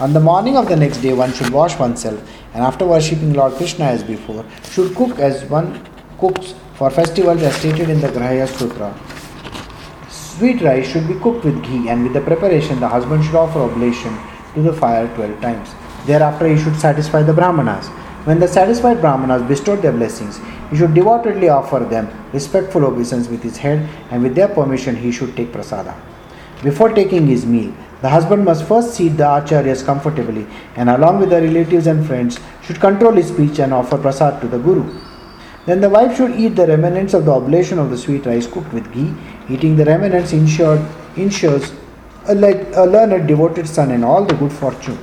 On 0.00 0.12
the 0.12 0.20
morning 0.20 0.56
of 0.56 0.68
the 0.68 0.74
next 0.74 0.98
day, 0.98 1.12
one 1.12 1.32
should 1.32 1.50
wash 1.50 1.78
oneself 1.78 2.20
and 2.54 2.64
after 2.64 2.84
worshipping 2.84 3.34
Lord 3.34 3.52
Krishna 3.54 3.84
as 3.84 4.02
before, 4.02 4.44
should 4.70 4.96
cook 4.96 5.20
as 5.20 5.44
one 5.44 5.86
cooks 6.18 6.54
for 6.74 6.90
festivals 6.90 7.42
as 7.42 7.54
stated 7.54 7.88
in 7.88 8.00
the 8.00 8.08
Grihya 8.08 8.48
Sutra. 8.48 8.92
Sweet 10.10 10.60
rice 10.62 10.90
should 10.90 11.06
be 11.06 11.14
cooked 11.20 11.44
with 11.44 11.62
ghee, 11.62 11.88
and 11.88 12.02
with 12.02 12.14
the 12.14 12.20
preparation, 12.20 12.80
the 12.80 12.88
husband 12.88 13.24
should 13.24 13.34
offer 13.34 13.60
oblation 13.60 14.16
to 14.54 14.62
the 14.62 14.72
fire 14.72 15.06
12 15.14 15.40
times. 15.40 15.68
Thereafter, 16.06 16.48
he 16.48 16.60
should 16.60 16.76
satisfy 16.76 17.22
the 17.22 17.32
Brahmanas. 17.32 17.90
When 18.28 18.40
the 18.40 18.46
satisfied 18.46 19.00
Brahmanas 19.00 19.40
bestowed 19.48 19.80
their 19.80 19.92
blessings, 19.92 20.38
he 20.70 20.76
should 20.76 20.92
devotedly 20.92 21.48
offer 21.48 21.78
them 21.78 22.10
respectful 22.34 22.84
obeisance 22.84 23.26
with 23.26 23.42
his 23.42 23.56
head, 23.56 23.88
and 24.10 24.22
with 24.22 24.34
their 24.34 24.48
permission, 24.48 24.96
he 24.96 25.10
should 25.10 25.34
take 25.34 25.50
prasada. 25.50 25.94
Before 26.62 26.90
taking 26.90 27.26
his 27.26 27.46
meal, 27.46 27.72
the 28.02 28.10
husband 28.10 28.44
must 28.44 28.66
first 28.66 28.92
seat 28.92 29.16
the 29.16 29.24
acharyas 29.24 29.82
comfortably, 29.82 30.46
and 30.76 30.90
along 30.90 31.20
with 31.20 31.30
the 31.30 31.40
relatives 31.40 31.86
and 31.86 32.06
friends, 32.06 32.38
should 32.62 32.78
control 32.78 33.12
his 33.14 33.28
speech 33.28 33.60
and 33.60 33.72
offer 33.72 33.96
prasad 33.96 34.42
to 34.42 34.46
the 34.46 34.58
Guru. 34.58 35.00
Then 35.64 35.80
the 35.80 35.88
wife 35.88 36.14
should 36.18 36.38
eat 36.38 36.54
the 36.54 36.66
remnants 36.66 37.14
of 37.14 37.24
the 37.24 37.32
oblation 37.32 37.78
of 37.78 37.88
the 37.88 37.96
sweet 37.96 38.26
rice 38.26 38.46
cooked 38.46 38.74
with 38.74 38.92
ghee. 38.92 39.14
Eating 39.48 39.74
the 39.74 39.86
remnants 39.86 40.34
ensured, 40.34 40.86
ensures 41.16 41.72
a, 42.26 42.34
like 42.34 42.66
a 42.74 42.84
learned, 42.84 43.26
devoted 43.26 43.66
son 43.66 43.90
and 43.90 44.04
all 44.04 44.22
the 44.22 44.34
good 44.34 44.52
fortune. 44.52 44.98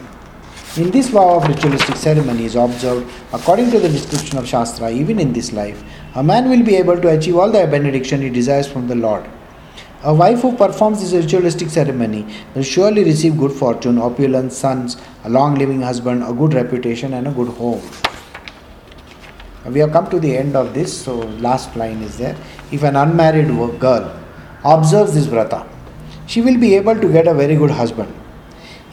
In 0.78 0.92
this 0.92 1.08
vow 1.08 1.38
of 1.38 1.48
ritualistic 1.48 1.96
ceremony 1.96 2.44
is 2.44 2.56
observed 2.56 3.10
according 3.32 3.72
to 3.72 3.80
the 3.80 3.88
description 3.88 4.38
of 4.38 4.46
Shastra, 4.46 4.92
even 4.92 5.20
in 5.22 5.32
this 5.32 5.54
life, 5.54 5.82
a 6.16 6.22
man 6.22 6.50
will 6.50 6.64
be 6.64 6.76
able 6.76 7.00
to 7.00 7.08
achieve 7.08 7.38
all 7.38 7.50
the 7.50 7.66
benediction 7.66 8.22
he 8.22 8.30
desires 8.30 8.68
from 8.68 8.90
the 8.90 8.96
Lord. 8.96 9.26
A 10.04 10.14
wife 10.14 10.42
who 10.42 10.54
performs 10.58 11.00
this 11.00 11.14
ritualistic 11.14 11.70
ceremony 11.70 12.28
will 12.54 12.64
surely 12.64 13.06
receive 13.06 13.38
good 13.38 13.54
fortune, 13.54 13.98
opulence, 13.98 14.58
sons, 14.58 14.98
a 15.24 15.30
long 15.30 15.56
living 15.56 15.82
husband, 15.82 16.22
a 16.24 16.34
good 16.34 16.54
reputation, 16.54 17.14
and 17.14 17.30
a 17.30 17.32
good 17.32 17.48
home. 17.48 17.82
We 19.68 19.80
have 19.80 19.94
come 19.94 20.10
to 20.10 20.20
the 20.20 20.36
end 20.36 20.58
of 20.58 20.74
this, 20.74 21.06
so 21.06 21.20
last 21.48 21.74
line 21.78 22.02
is 22.02 22.18
there. 22.18 22.36
If 22.74 22.84
an 22.84 22.98
unmarried 22.98 23.48
girl 23.80 24.14
observes 24.66 25.14
this 25.14 25.28
vrata, 25.28 25.66
she 26.28 26.42
will 26.42 26.60
be 26.60 26.76
able 26.76 27.00
to 27.00 27.10
get 27.10 27.28
a 27.28 27.34
very 27.34 27.56
good 27.56 27.72
husband. 27.72 28.14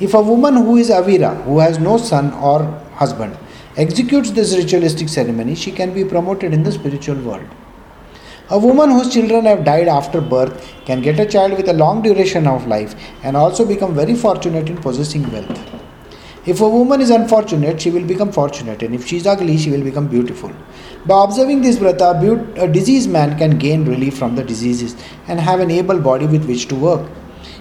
If 0.05 0.15
a 0.15 0.21
woman 0.21 0.57
who 0.57 0.79
is 0.79 0.91
avira, 0.91 1.41
who 1.45 1.61
has 1.61 1.79
no 1.79 1.97
son 1.97 2.33
or 2.33 2.65
husband, 2.97 3.37
executes 3.77 4.33
this 4.33 4.57
ritualistic 4.57 5.09
ceremony, 5.09 5.55
she 5.55 5.71
can 5.71 5.95
be 5.95 6.05
promoted 6.05 6.53
in 6.53 6.65
the 6.65 6.73
spiritual 6.73 7.21
world. 7.21 7.47
A 8.51 8.59
woman 8.59 8.91
whose 8.91 9.13
children 9.15 9.45
have 9.45 9.65
died 9.65 9.87
after 9.87 10.21
birth 10.21 10.75
can 10.87 11.03
get 11.03 11.21
a 11.21 11.27
child 11.27 11.57
with 11.57 11.69
a 11.69 11.73
long 11.73 12.03
duration 12.03 12.49
of 12.49 12.67
life 12.67 12.97
and 13.23 13.37
also 13.37 13.65
become 13.65 13.95
very 13.95 14.17
fortunate 14.17 14.69
in 14.69 14.77
possessing 14.77 15.31
wealth. 15.31 15.61
If 16.47 16.61
a 16.61 16.69
woman 16.69 17.01
is 17.01 17.11
unfortunate, 17.11 17.81
she 17.81 17.91
will 17.91 18.05
become 18.05 18.33
fortunate, 18.33 18.83
and 18.83 18.97
if 18.97 19.07
she 19.07 19.19
is 19.19 19.29
ugly, 19.29 19.57
she 19.57 19.71
will 19.71 19.85
become 19.85 20.09
beautiful. 20.09 20.51
By 21.07 21.23
observing 21.23 21.63
this 21.63 21.77
vrata, 21.77 22.59
a 22.59 22.67
diseased 22.67 23.09
man 23.09 23.39
can 23.39 23.57
gain 23.57 23.85
relief 23.85 24.19
from 24.19 24.35
the 24.35 24.43
diseases 24.43 24.97
and 25.29 25.39
have 25.39 25.61
an 25.61 25.71
able 25.71 26.01
body 26.01 26.27
with 26.27 26.49
which 26.49 26.67
to 26.67 26.75
work. 26.75 27.09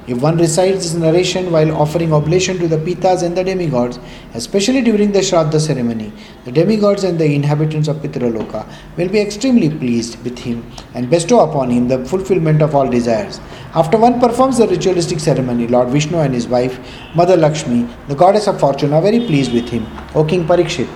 If 0.08 0.20
one 0.20 0.38
recites 0.38 0.84
this 0.84 0.94
narration 0.96 1.52
while 1.52 1.72
offering 1.80 2.12
oblation 2.12 2.58
to 2.58 2.68
the 2.68 2.78
Pitas 2.78 3.22
and 3.22 3.38
the 3.38 3.44
demigods, 3.44 4.00
especially 4.34 4.82
during 4.82 5.12
the 5.12 5.20
Shraddha 5.20 5.60
ceremony, 5.60 6.12
the 6.44 6.52
demigods 6.52 7.04
and 7.04 7.20
the 7.20 7.26
inhabitants 7.36 7.88
of 7.88 7.98
Pitraloka 7.98 8.66
will 8.98 9.10
be 9.10 9.20
extremely 9.20 9.70
pleased 9.70 10.22
with 10.24 10.40
him 10.40 10.66
and 10.96 11.08
bestow 11.08 11.42
upon 11.42 11.70
him 11.70 11.88
the 11.88 12.04
fulfillment 12.06 12.64
of 12.64 12.74
all 12.74 12.90
desires. 12.90 13.40
After 13.76 14.00
one 14.00 14.20
performs 14.20 14.58
the 14.58 14.68
ritualistic 14.68 15.20
ceremony, 15.20 15.68
Lord 15.68 15.90
Vishnu 15.90 16.18
and 16.18 16.34
his 16.34 16.48
wife, 16.48 16.80
Mother 17.16 17.38
Lakshmi, 17.38 17.88
the 18.08 18.16
goddess 18.16 18.48
of 18.48 18.60
fortune, 18.60 18.94
are 18.94 19.02
very 19.04 19.20
pleased 19.20 19.54
with 19.54 19.70
him. 19.70 19.86
O 20.16 20.26
King 20.26 20.46
Parikshit, 20.46 20.90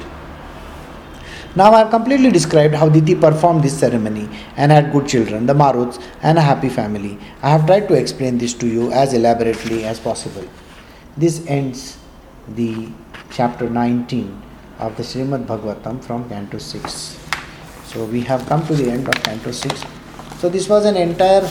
now 1.56 1.72
I 1.74 1.80
have 1.80 1.90
completely 1.90 2.32
described 2.32 2.74
how 2.76 2.90
Diti 2.90 3.16
performed 3.16 3.64
this 3.64 3.80
ceremony 3.80 4.30
and 4.58 4.72
had 4.72 4.92
good 4.92 5.08
children, 5.08 5.46
the 5.46 5.54
Maruts, 5.54 6.02
and 6.22 6.38
a 6.38 6.42
happy 6.42 6.70
family. 6.70 7.18
I 7.42 7.50
have 7.50 7.66
tried 7.66 7.88
to 7.88 7.94
explain 7.94 8.38
this 8.38 8.54
to 8.56 8.68
you 8.68 8.92
as 8.92 9.14
elaborately 9.14 9.86
as 9.86 10.00
possible. 10.00 10.48
This 11.16 11.46
ends 11.48 11.98
the 12.48 12.90
chapter 13.32 13.70
19 13.70 14.42
of 14.80 14.98
the 14.98 15.04
Srimad 15.04 15.46
Bhagavatam 15.46 16.04
from 16.04 16.28
Canto 16.28 16.58
6. 16.58 17.20
So 17.86 18.06
we 18.06 18.22
have 18.22 18.46
come 18.48 18.66
to 18.68 18.76
the 18.76 18.92
end 18.92 19.08
of 19.08 19.16
Canto 19.24 19.52
6. 19.52 19.84
So 20.40 20.50
this 20.50 20.68
was 20.68 20.86
an 20.86 20.98
entire 20.98 21.48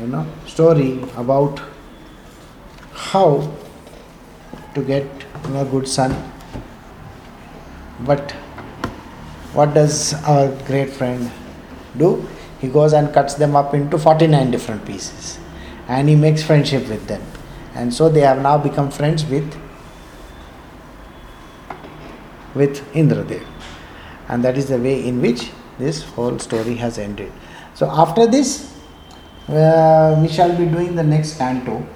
you 0.00 0.06
know 0.06 0.24
story 0.46 1.02
about 1.16 1.60
how 2.92 3.52
to 4.74 4.82
get 4.84 5.06
a 5.54 5.64
good 5.64 5.88
son 5.88 6.27
but 8.00 8.32
what 9.52 9.74
does 9.74 10.14
our 10.24 10.48
great 10.66 10.90
friend 10.90 11.30
do? 11.96 12.26
He 12.60 12.68
goes 12.68 12.92
and 12.92 13.12
cuts 13.12 13.34
them 13.34 13.56
up 13.56 13.74
into 13.74 13.98
49 13.98 14.50
different 14.50 14.84
pieces 14.84 15.38
and 15.88 16.08
he 16.08 16.16
makes 16.16 16.42
friendship 16.42 16.88
with 16.88 17.06
them. 17.06 17.22
And 17.74 17.92
so 17.92 18.08
they 18.08 18.20
have 18.20 18.42
now 18.42 18.58
become 18.58 18.90
friends 18.90 19.24
with 19.24 19.56
with 22.54 22.80
Indradev. 22.92 23.46
And 24.28 24.44
that 24.44 24.58
is 24.58 24.68
the 24.68 24.78
way 24.78 25.06
in 25.06 25.22
which 25.22 25.50
this 25.78 26.02
whole 26.02 26.38
story 26.38 26.74
has 26.76 26.98
ended. 26.98 27.32
So 27.74 27.88
after 27.88 28.26
this, 28.26 28.74
uh, 29.48 30.18
we 30.20 30.28
shall 30.28 30.54
be 30.56 30.66
doing 30.66 30.96
the 30.96 31.02
next 31.02 31.38
canto. 31.38 31.86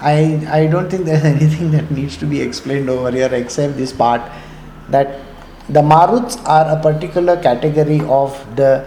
I, 0.00 0.46
I 0.50 0.66
don't 0.66 0.90
think 0.90 1.04
there's 1.04 1.24
anything 1.36 1.70
that 1.70 1.90
needs 1.90 2.16
to 2.18 2.26
be 2.26 2.40
explained 2.40 2.90
over 2.90 3.10
here 3.10 3.32
except 3.32 3.76
this 3.76 3.92
part 3.92 4.22
that 4.90 5.20
the 5.68 5.80
Maruts 5.80 6.42
are 6.46 6.76
a 6.76 6.80
particular 6.82 7.40
category 7.40 8.00
of 8.02 8.34
the 8.56 8.86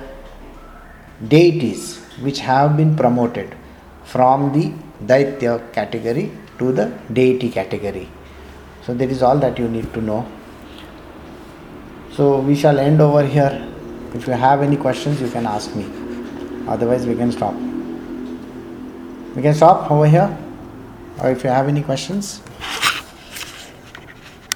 deities 1.27 1.99
which 2.21 2.39
have 2.39 2.75
been 2.75 2.95
promoted 2.95 3.55
from 4.03 4.51
the 4.51 4.73
Daitya 5.05 5.71
category 5.73 6.31
to 6.59 6.71
the 6.71 6.91
deity 7.11 7.49
category. 7.49 8.09
So, 8.85 8.93
that 8.93 9.09
is 9.09 9.23
all 9.23 9.37
that 9.39 9.57
you 9.57 9.67
need 9.69 9.93
to 9.93 10.01
know. 10.01 10.27
So, 12.11 12.39
we 12.39 12.55
shall 12.55 12.79
end 12.79 13.01
over 13.01 13.25
here. 13.25 13.65
If 14.13 14.27
you 14.27 14.33
have 14.33 14.61
any 14.61 14.77
questions, 14.77 15.21
you 15.21 15.29
can 15.29 15.45
ask 15.45 15.73
me. 15.75 15.85
Otherwise, 16.67 17.07
we 17.07 17.15
can 17.15 17.31
stop. 17.31 17.53
We 19.35 19.41
can 19.41 19.53
stop 19.53 19.89
over 19.89 20.07
here. 20.07 20.37
Or 21.21 21.31
if 21.31 21.43
you 21.43 21.49
have 21.49 21.67
any 21.67 21.81
questions. 21.81 22.41